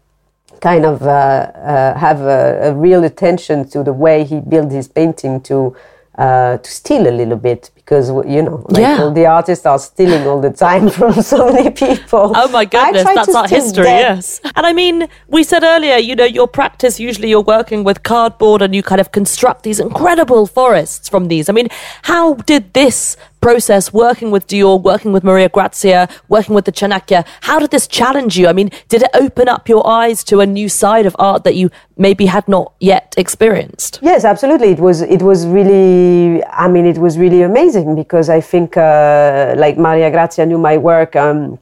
kind 0.61 0.85
of 0.85 1.01
uh, 1.03 1.07
uh 1.07 1.97
have 1.97 2.21
a, 2.21 2.69
a, 2.69 2.73
real 2.73 3.03
attention 3.05 3.69
to 3.69 3.83
the 3.83 3.93
way 3.93 4.25
he 4.25 4.39
built 4.41 4.71
his 4.71 4.87
painting 4.87 5.39
to 5.41 5.75
uh, 6.17 6.57
to 6.57 6.69
steal 6.69 7.07
a 7.07 7.13
little 7.13 7.37
bit 7.37 7.71
because 7.89 8.09
you 8.27 8.43
know 8.43 8.63
like 8.69 8.81
yeah. 8.81 9.01
all 9.01 9.11
the 9.11 9.25
artists 9.25 9.65
are 9.65 9.79
stealing 9.79 10.27
all 10.27 10.39
the 10.39 10.51
time 10.51 10.89
from 10.97 11.11
so 11.23 11.51
many 11.51 11.71
people 11.71 12.31
oh 12.35 12.47
my 12.49 12.63
goodness 12.63 13.03
that's 13.03 13.33
our 13.33 13.47
history 13.47 13.85
yes 13.85 14.39
and 14.55 14.65
i 14.67 14.71
mean 14.71 15.07
we 15.27 15.43
said 15.43 15.63
earlier 15.63 15.95
you 15.95 16.15
know 16.15 16.25
your 16.25 16.47
practice 16.47 16.99
usually 16.99 17.29
you're 17.29 17.49
working 17.57 17.83
with 17.83 18.03
cardboard 18.03 18.61
and 18.61 18.75
you 18.75 18.83
kind 18.83 19.01
of 19.01 19.11
construct 19.11 19.63
these 19.63 19.79
incredible 19.79 20.45
forests 20.45 21.09
from 21.09 21.29
these 21.29 21.49
i 21.49 21.51
mean 21.51 21.67
how 22.03 22.35
did 22.51 22.71
this 22.73 23.17
process 23.41 23.93
working 23.93 24.31
with 24.31 24.47
Dior, 24.47 24.81
working 24.81 25.11
with 25.11 25.23
Maria 25.23 25.49
Grazia, 25.49 26.09
working 26.27 26.55
with 26.55 26.65
the 26.65 26.71
Chanakya? 26.71 27.25
How 27.41 27.59
did 27.59 27.71
this 27.71 27.87
challenge 27.87 28.37
you? 28.37 28.47
I 28.47 28.53
mean, 28.53 28.71
did 28.87 29.03
it 29.03 29.09
open 29.13 29.47
up 29.47 29.69
your 29.69 29.85
eyes 29.87 30.23
to 30.25 30.39
a 30.39 30.45
new 30.45 30.69
side 30.69 31.05
of 31.05 31.15
art 31.19 31.43
that 31.43 31.55
you 31.55 31.69
maybe 31.97 32.25
had 32.25 32.47
not 32.47 32.73
yet 32.79 33.13
experienced? 33.17 33.99
Yes, 34.01 34.25
absolutely. 34.25 34.69
It 34.69 34.79
was 34.79 35.01
it 35.01 35.21
was 35.21 35.45
really 35.47 36.43
I 36.45 36.67
mean 36.67 36.85
it 36.85 36.97
was 36.97 37.17
really 37.17 37.41
amazing 37.41 37.78
because 37.85 38.29
I 38.29 38.41
think 38.41 38.77
uh, 38.77 39.53
like 39.57 39.77
Maria 39.77 40.11
Grazia 40.11 40.45
knew 40.45 40.57
my 40.57 40.77
work 40.77 41.15
um, 41.15 41.59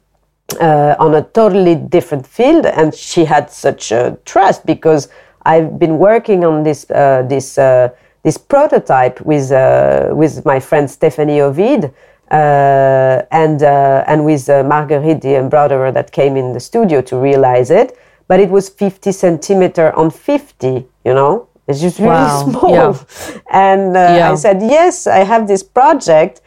uh, 0.60 0.94
on 0.98 1.14
a 1.14 1.22
totally 1.22 1.74
different 1.74 2.26
field 2.26 2.66
and 2.66 2.94
she 2.94 3.24
had 3.24 3.50
such 3.50 3.92
a 3.92 4.18
trust 4.24 4.64
because 4.66 5.08
I've 5.44 5.78
been 5.78 5.98
working 5.98 6.44
on 6.44 6.62
this 6.62 6.90
uh, 6.90 7.24
this 7.28 7.58
uh, 7.58 7.90
this 8.22 8.36
prototype 8.38 9.20
with 9.22 9.50
uh, 9.50 10.10
with 10.12 10.44
my 10.44 10.60
friend 10.60 10.90
Stephanie 10.90 11.40
Ovid. 11.40 11.92
And 12.30 13.62
and 13.62 14.24
with 14.26 14.48
Marguerite, 14.48 15.22
the 15.22 15.36
embroiderer 15.36 15.90
that 15.92 16.12
came 16.12 16.36
in 16.36 16.52
the 16.52 16.60
studio 16.60 17.00
to 17.00 17.16
realize 17.16 17.70
it, 17.70 17.96
but 18.28 18.38
it 18.38 18.50
was 18.50 18.68
50 18.68 19.12
centimeter 19.12 19.96
on 19.96 20.10
50, 20.10 20.86
you 21.04 21.14
know, 21.14 21.47
it's 21.68 21.80
just 21.80 21.98
really 21.98 22.10
wow. 22.10 22.44
small. 22.50 22.72
Yeah. 22.72 23.40
And 23.50 23.96
uh, 23.96 24.00
yeah. 24.00 24.32
I 24.32 24.34
said, 24.34 24.62
yes, 24.62 25.06
I 25.06 25.18
have 25.18 25.46
this 25.46 25.62
project. 25.62 26.40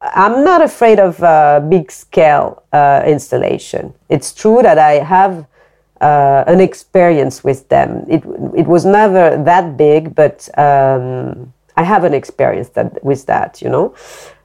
I'm 0.00 0.44
not 0.44 0.62
afraid 0.62 1.00
of 1.00 1.22
uh, 1.22 1.60
big 1.68 1.90
scale 1.90 2.62
uh, 2.72 3.02
installation. 3.04 3.94
It's 4.08 4.32
true 4.32 4.62
that 4.62 4.78
I 4.78 5.02
have 5.02 5.46
uh, 6.00 6.44
an 6.46 6.60
experience 6.60 7.42
with 7.42 7.68
them. 7.68 8.04
It 8.08 8.22
it 8.54 8.66
was 8.66 8.84
never 8.84 9.42
that 9.44 9.76
big, 9.76 10.14
but 10.14 10.48
um, 10.58 11.52
I 11.76 11.82
have 11.82 12.04
an 12.04 12.12
experience 12.12 12.68
that 12.70 13.02
with 13.02 13.24
that, 13.26 13.62
you 13.62 13.70
know. 13.70 13.94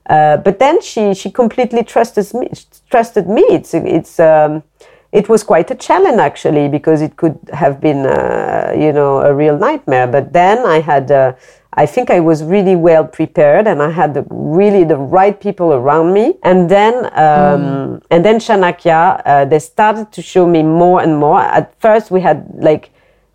Uh, 0.09 0.37
but 0.37 0.59
then 0.59 0.81
she 0.81 1.13
she 1.13 1.29
completely 1.29 1.83
trusted 1.83 2.33
me. 2.33 2.49
Trusted 2.89 3.27
me. 3.27 3.41
It's 3.49 3.73
it's. 3.73 4.19
Um, 4.19 4.63
it 5.11 5.27
was 5.27 5.43
quite 5.43 5.71
a 5.71 5.75
challenge 5.75 6.19
actually 6.19 6.67
because 6.67 7.01
it 7.01 7.17
could 7.17 7.37
have 7.51 7.81
been 7.81 8.05
uh, 8.05 8.73
you 8.77 8.93
know 8.93 9.19
a 9.19 9.33
real 9.33 9.57
nightmare. 9.57 10.07
But 10.07 10.33
then 10.33 10.59
i 10.65 10.79
had 10.79 11.11
uh, 11.11 11.33
i 11.73 11.85
think 11.85 12.09
i 12.09 12.19
was 12.19 12.43
really 12.43 12.75
well 12.75 13.05
prepared 13.05 13.67
and 13.67 13.81
i 13.81 13.89
had 13.89 14.13
the, 14.13 14.25
really 14.29 14.83
the 14.83 14.97
right 14.97 15.39
people 15.39 15.73
around 15.73 16.13
me. 16.13 16.35
And 16.43 16.69
then 16.69 17.05
um, 17.05 17.61
mm. 17.61 18.01
and 18.11 18.23
then 18.23 18.39
chanakya 18.39 19.21
uh, 19.25 19.45
they 19.45 19.59
started 19.59 20.11
to 20.11 20.21
show 20.21 20.45
me 20.45 20.61
more 20.63 21.01
and 21.01 21.17
more. 21.17 21.41
At 21.41 21.73
first 21.79 22.11
we 22.11 22.21
had 22.21 22.47
like 22.53 22.91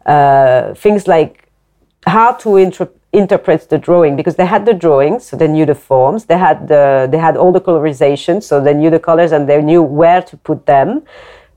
uh, 0.07 0.75
things 0.75 1.09
like 1.09 1.49
how 2.07 2.33
to 2.33 2.57
inter- 2.57 2.93
interpret 3.13 3.69
the 3.71 3.79
drawing 3.79 4.15
because 4.15 4.37
they 4.37 4.45
had 4.47 4.67
the 4.67 4.75
drawings 4.75 5.25
so 5.27 5.37
they 5.37 5.49
knew 5.49 5.67
the 5.67 5.75
forms. 5.75 6.27
They 6.27 6.39
had 6.39 6.69
the 6.69 7.09
they 7.11 7.19
had 7.19 7.37
all 7.37 7.51
the 7.51 7.61
colorization 7.61 8.41
so 8.45 8.61
they 8.61 8.75
knew 8.75 8.91
the 8.91 9.01
colors 9.01 9.33
and 9.33 9.49
they 9.49 9.61
knew 9.61 9.83
where 9.83 10.23
to 10.23 10.37
put 10.37 10.67
them 10.67 11.03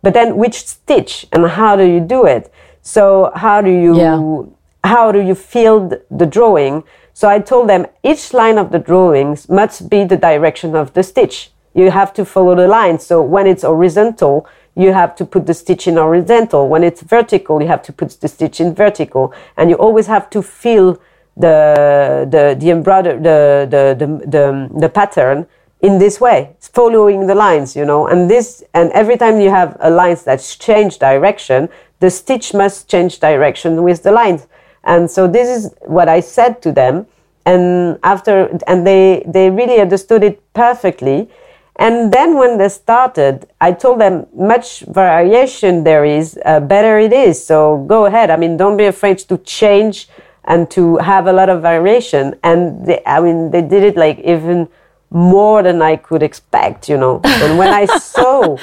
but 0.01 0.13
then 0.13 0.38
which 0.38 0.65
stitch 0.65 1.25
and 1.31 1.45
how 1.47 1.75
do 1.75 1.83
you 1.83 1.99
do 1.99 2.25
it? 2.25 2.51
So 2.81 3.31
how 3.36 3.62
do 3.62 3.69
you 3.69 3.97
yeah. 3.97 4.43
how 4.83 5.12
do 5.12 5.19
you 5.19 5.36
fill 5.36 5.91
the 6.10 6.25
drawing? 6.25 6.83
So 7.13 7.27
I 7.27 7.39
told 7.39 7.67
them 7.69 7.88
each 8.03 8.33
line 8.33 8.57
of 8.57 8.71
the 8.71 8.79
drawings 8.79 9.49
must 9.49 9.89
be 9.89 10.03
the 10.03 10.17
direction 10.17 10.75
of 10.75 10.93
the 10.93 11.03
stitch. 11.03 11.51
You 11.73 11.91
have 11.91 12.13
to 12.13 12.25
follow 12.25 12.55
the 12.55 12.67
line. 12.67 12.99
So 12.99 13.21
when 13.21 13.47
it's 13.47 13.63
horizontal, 13.63 14.47
you 14.75 14.93
have 14.93 15.15
to 15.15 15.25
put 15.25 15.45
the 15.47 15.53
stitch 15.53 15.88
in 15.88 15.95
horizontal. 15.95 16.69
When 16.69 16.83
it's 16.83 17.01
vertical, 17.01 17.62
you 17.62 17.67
have 17.67 17.81
to 17.83 17.93
put 17.93 18.10
the 18.21 18.27
stitch 18.27 18.62
in 18.62 18.75
vertical. 18.75 19.33
And 19.57 19.69
you 19.69 19.75
always 19.75 20.07
have 20.07 20.29
to 20.29 20.41
feel 20.41 20.99
the 21.36 22.27
the 22.29 22.55
the 22.60 22.71
embroider 22.71 23.13
the 23.13 23.67
the 23.69 23.83
the, 23.99 24.07
the, 24.25 24.79
the 24.79 24.89
pattern 24.89 25.45
in 25.81 25.99
this 25.99 26.19
way, 26.19 26.55
following 26.59 27.27
the 27.27 27.35
lines, 27.35 27.75
you 27.75 27.85
know, 27.85 28.07
and 28.07 28.29
this, 28.29 28.63
and 28.73 28.91
every 28.91 29.17
time 29.17 29.39
you 29.39 29.49
have 29.49 29.77
a 29.79 29.89
line 29.89 30.17
that's 30.25 30.55
change 30.55 30.97
direction, 30.97 31.69
the 31.99 32.10
stitch 32.10 32.54
must 32.54 32.89
change 32.89 33.19
direction 33.19 33.83
with 33.83 34.04
the 34.04 34.12
lines. 34.12 34.47
And 34.83 35.10
so 35.10 35.27
this 35.27 35.47
is 35.47 35.73
what 35.81 36.10
I 36.10 36.19
said 36.21 36.62
to 36.63 36.71
them. 36.71 37.06
And 37.45 37.99
after, 38.04 38.58
and 38.67 38.85
they, 38.85 39.23
they 39.27 39.49
really 39.49 39.79
understood 39.79 40.23
it 40.23 40.41
perfectly. 40.54 41.29
And 41.75 42.12
then 42.12 42.37
when 42.37 42.58
they 42.58 42.69
started, 42.69 43.47
I 43.62 43.71
told 43.71 44.02
them 44.02 44.25
much 44.35 44.81
variation 44.81 45.83
there 45.83 46.04
is, 46.04 46.39
uh, 46.43 46.60
better 46.60 46.97
it 46.97 47.13
is. 47.13 47.45
So 47.45 47.85
go 47.87 48.06
ahead. 48.06 48.31
I 48.31 48.35
mean, 48.35 48.58
don't 48.58 48.77
be 48.77 48.85
afraid 48.85 49.19
to 49.19 49.37
change 49.39 50.10
and 50.45 50.69
to 50.71 50.97
have 50.97 51.27
a 51.27 51.33
lot 51.33 51.49
of 51.49 51.62
variation. 51.62 52.35
And 52.43 52.85
they, 52.87 53.02
I 53.06 53.19
mean, 53.19 53.52
they 53.52 53.62
did 53.62 53.83
it 53.83 53.95
like 53.95 54.19
even 54.19 54.67
more 55.10 55.63
than 55.63 55.81
I 55.81 55.95
could 55.95 56.23
expect, 56.23 56.89
you 56.89 56.97
know. 56.97 57.21
And 57.23 57.58
when 57.58 57.73
I 57.73 57.85
saw 57.97 58.58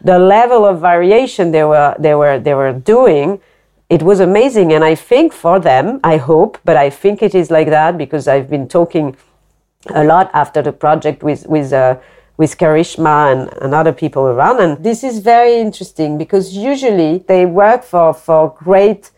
the 0.00 0.18
level 0.18 0.64
of 0.64 0.80
variation 0.80 1.52
they 1.52 1.64
were 1.64 1.94
they 1.98 2.14
were 2.14 2.38
they 2.38 2.54
were 2.54 2.72
doing, 2.72 3.40
it 3.88 4.02
was 4.02 4.20
amazing. 4.20 4.72
And 4.72 4.84
I 4.84 4.94
think 4.94 5.32
for 5.32 5.58
them, 5.58 6.00
I 6.04 6.16
hope, 6.16 6.58
but 6.64 6.76
I 6.76 6.90
think 6.90 7.22
it 7.22 7.34
is 7.34 7.50
like 7.50 7.68
that 7.68 7.96
because 7.96 8.28
I've 8.28 8.50
been 8.50 8.68
talking 8.68 9.16
a 9.94 10.04
lot 10.04 10.30
after 10.34 10.62
the 10.62 10.72
project 10.72 11.22
with 11.22 11.46
with 11.46 11.72
uh, 11.72 11.96
with 12.36 12.58
Karishma 12.58 13.32
and, 13.32 13.62
and 13.62 13.74
other 13.74 13.92
people 13.92 14.24
around. 14.24 14.60
And 14.60 14.84
this 14.84 15.02
is 15.02 15.20
very 15.20 15.56
interesting 15.56 16.18
because 16.18 16.54
usually 16.54 17.18
they 17.26 17.46
work 17.46 17.82
for, 17.82 18.12
for 18.12 18.54
great 18.58 19.10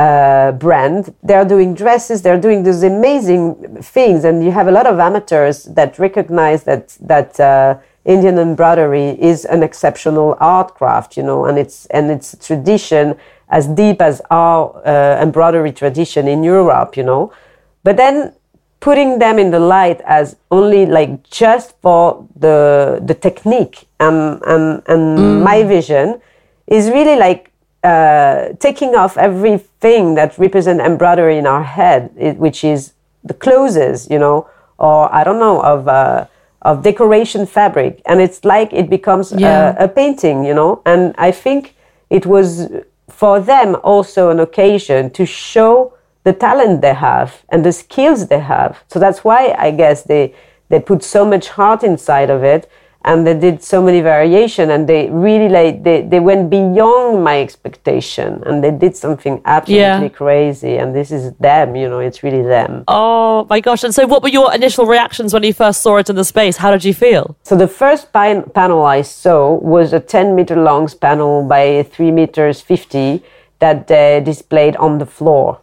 uh, 0.00 0.52
brand. 0.52 1.14
They're 1.22 1.44
doing 1.44 1.74
dresses, 1.74 2.22
they're 2.22 2.40
doing 2.40 2.62
those 2.62 2.82
amazing 2.82 3.42
things. 3.82 4.24
And 4.24 4.42
you 4.42 4.50
have 4.50 4.66
a 4.66 4.72
lot 4.72 4.86
of 4.86 4.98
amateurs 4.98 5.64
that 5.64 5.98
recognize 5.98 6.64
that, 6.64 6.96
that 7.02 7.38
uh, 7.38 7.78
Indian 8.04 8.38
embroidery 8.38 9.10
is 9.20 9.44
an 9.44 9.62
exceptional 9.62 10.36
art 10.40 10.74
craft, 10.74 11.16
you 11.18 11.22
know, 11.22 11.44
and 11.44 11.58
it's, 11.58 11.84
and 11.86 12.10
it's 12.10 12.32
a 12.32 12.38
tradition 12.38 13.14
as 13.50 13.66
deep 13.66 14.00
as 14.00 14.22
our 14.30 14.80
uh, 14.86 15.22
embroidery 15.22 15.72
tradition 15.72 16.26
in 16.26 16.42
Europe, 16.42 16.96
you 16.96 17.02
know. 17.02 17.32
But 17.84 17.96
then 17.98 18.32
putting 18.80 19.18
them 19.18 19.38
in 19.38 19.50
the 19.50 19.60
light 19.60 20.00
as 20.06 20.36
only 20.50 20.86
like 20.86 21.22
just 21.28 21.74
for 21.82 22.26
the 22.34 22.98
the 23.04 23.12
technique 23.12 23.86
and 23.98 24.40
and, 24.46 24.82
and 24.86 25.18
mm. 25.18 25.42
my 25.42 25.62
vision 25.64 26.18
is 26.66 26.88
really 26.88 27.16
like 27.16 27.49
uh, 27.82 28.52
taking 28.58 28.94
off 28.94 29.16
everything 29.16 30.14
that 30.14 30.36
represent 30.38 30.80
embroidery 30.80 31.38
in 31.38 31.46
our 31.46 31.62
head, 31.62 32.10
it, 32.16 32.36
which 32.36 32.62
is 32.64 32.92
the 33.24 33.34
clothes, 33.34 34.10
you 34.10 34.18
know, 34.18 34.48
or 34.78 35.12
I 35.14 35.24
don't 35.24 35.38
know 35.38 35.62
of 35.62 35.88
uh, 35.88 36.26
of 36.62 36.82
decoration 36.82 37.46
fabric, 37.46 38.02
and 38.06 38.20
it's 38.20 38.44
like 38.44 38.72
it 38.72 38.90
becomes 38.90 39.32
yeah. 39.32 39.74
a, 39.78 39.84
a 39.84 39.88
painting, 39.88 40.44
you 40.44 40.54
know. 40.54 40.82
And 40.84 41.14
I 41.16 41.30
think 41.30 41.74
it 42.10 42.26
was 42.26 42.68
for 43.08 43.40
them 43.40 43.76
also 43.82 44.30
an 44.30 44.40
occasion 44.40 45.10
to 45.10 45.24
show 45.26 45.94
the 46.24 46.32
talent 46.32 46.80
they 46.82 46.94
have 46.94 47.42
and 47.48 47.64
the 47.64 47.72
skills 47.72 48.26
they 48.28 48.40
have. 48.40 48.82
So 48.88 48.98
that's 48.98 49.24
why 49.24 49.54
I 49.58 49.70
guess 49.70 50.02
they 50.02 50.34
they 50.68 50.80
put 50.80 51.02
so 51.02 51.24
much 51.24 51.48
heart 51.48 51.82
inside 51.82 52.30
of 52.30 52.44
it 52.44 52.70
and 53.04 53.26
they 53.26 53.38
did 53.38 53.62
so 53.62 53.82
many 53.82 54.00
variation 54.00 54.70
and 54.70 54.86
they 54.86 55.08
really 55.08 55.48
like 55.48 55.82
they, 55.82 56.02
they 56.02 56.20
went 56.20 56.50
beyond 56.50 57.24
my 57.24 57.40
expectation 57.40 58.42
and 58.44 58.62
they 58.62 58.70
did 58.70 58.94
something 58.94 59.40
absolutely 59.46 59.80
yeah. 59.80 60.08
crazy 60.08 60.76
and 60.76 60.94
this 60.94 61.10
is 61.10 61.32
them 61.34 61.74
you 61.74 61.88
know 61.88 62.00
it's 62.00 62.22
really 62.22 62.42
them. 62.42 62.84
Oh 62.88 63.46
my 63.48 63.60
gosh 63.60 63.84
and 63.84 63.94
so 63.94 64.06
what 64.06 64.22
were 64.22 64.28
your 64.28 64.54
initial 64.54 64.86
reactions 64.86 65.32
when 65.32 65.42
you 65.44 65.54
first 65.54 65.80
saw 65.80 65.96
it 65.96 66.10
in 66.10 66.16
the 66.16 66.24
space? 66.24 66.58
How 66.58 66.70
did 66.70 66.84
you 66.84 66.92
feel? 66.92 67.36
So 67.42 67.56
the 67.56 67.68
first 67.68 68.12
pan- 68.12 68.50
panel 68.50 68.84
i 68.84 69.00
saw 69.02 69.54
was 69.54 69.92
a 69.92 70.00
10 70.00 70.34
meter 70.34 70.56
long 70.56 70.88
panel 71.00 71.42
by 71.48 71.82
3 71.84 72.10
meters 72.10 72.60
50 72.60 73.22
that 73.60 73.86
they 73.86 74.20
displayed 74.22 74.76
on 74.76 74.98
the 74.98 75.06
floor. 75.06 75.60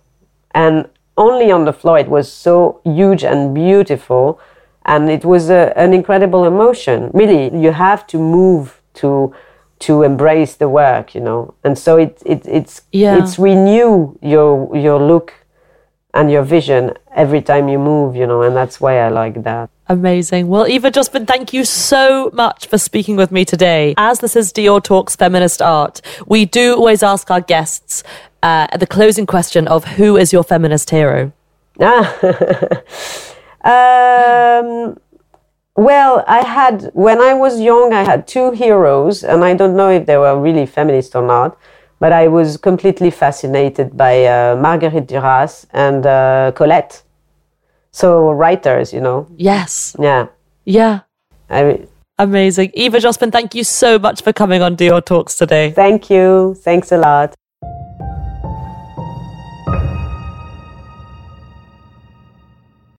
And 0.52 0.90
only 1.18 1.52
on 1.52 1.66
the 1.66 1.74
floor 1.74 2.00
it 2.00 2.08
was 2.08 2.32
so 2.32 2.82
huge 2.84 3.24
and 3.24 3.54
beautiful 3.54 4.40
and 4.88 5.10
it 5.10 5.26
was 5.26 5.50
a, 5.50 5.78
an 5.78 5.94
incredible 5.94 6.46
emotion 6.46 7.12
really 7.14 7.56
you 7.58 7.72
have 7.72 8.08
to 8.08 8.18
move 8.18 8.82
to 8.94 9.34
to 9.80 10.02
embrace 10.02 10.56
the 10.56 10.68
work 10.68 11.14
you 11.14 11.22
know 11.22 11.54
and 11.64 11.78
so 11.78 11.98
it, 11.98 12.22
it 12.26 12.42
it's 12.48 12.82
yeah. 12.92 13.22
it's 13.22 13.38
renew 13.38 14.18
your 14.22 14.76
your 14.76 15.00
look 15.00 15.34
and 16.14 16.32
your 16.32 16.42
vision 16.42 16.94
every 17.16 17.42
time 17.42 17.68
you 17.68 17.78
move 17.78 18.16
you 18.16 18.26
know 18.26 18.42
and 18.42 18.56
that's 18.56 18.82
why 18.82 18.98
i 19.00 19.10
like 19.10 19.44
that 19.44 19.70
Amazing. 19.90 20.50
Well, 20.50 20.68
Eva 20.68 20.92
Jospin, 20.92 21.26
thank 21.26 21.54
you 21.54 21.64
so 21.64 22.30
much 22.34 22.68
for 22.68 22.78
speaking 22.78 23.16
with 23.16 23.32
me 23.32 23.46
today. 23.46 23.94
As 23.96 24.20
this 24.20 24.36
is 24.36 24.52
Dior 24.52 24.84
Talks 24.84 25.16
Feminist 25.16 25.62
Art, 25.62 26.02
we 26.26 26.44
do 26.44 26.76
always 26.76 27.02
ask 27.02 27.32
our 27.32 27.40
guests 27.40 28.04
uh, 28.44 28.68
the 28.76 28.86
closing 28.86 29.26
question 29.26 29.66
of 29.66 29.86
who 29.86 30.18
is 30.18 30.34
your 30.34 30.44
feminist 30.44 30.90
hero? 30.90 31.32
um, 33.68 34.98
well, 35.76 36.24
I 36.28 36.42
had, 36.46 36.90
when 36.94 37.20
I 37.22 37.34
was 37.34 37.60
young, 37.60 37.94
I 37.94 38.04
had 38.04 38.28
two 38.28 38.52
heroes, 38.52 39.24
and 39.24 39.44
I 39.44 39.54
don't 39.54 39.76
know 39.76 39.90
if 39.90 40.06
they 40.06 40.18
were 40.18 40.40
really 40.40 40.66
feminist 40.66 41.16
or 41.16 41.22
not, 41.22 41.58
but 42.00 42.12
I 42.12 42.28
was 42.28 42.58
completely 42.58 43.12
fascinated 43.12 43.96
by 43.96 44.26
uh, 44.26 44.56
Marguerite 44.56 45.08
Duras 45.08 45.68
and 45.72 46.06
uh, 46.06 46.52
Colette 46.56 47.04
so 47.92 48.32
writers, 48.32 48.94
you 48.94 49.02
know. 49.02 49.28
Yes. 49.38 49.96
Yeah. 50.00 50.28
Yeah. 50.66 51.02
I 51.50 51.64
mean, 51.64 51.88
Amazing. 52.20 52.72
Eva 52.74 52.98
Jospin, 52.98 53.32
thank 53.32 53.54
you 53.54 53.64
so 53.64 54.00
much 54.00 54.24
for 54.24 54.34
coming 54.34 54.64
on 54.64 54.76
Dior 54.76 55.06
Talks 55.06 55.36
today. 55.36 55.72
Thank 55.72 56.10
you. 56.10 56.56
Thanks 56.64 56.92
a 56.92 56.98
lot. 56.98 57.36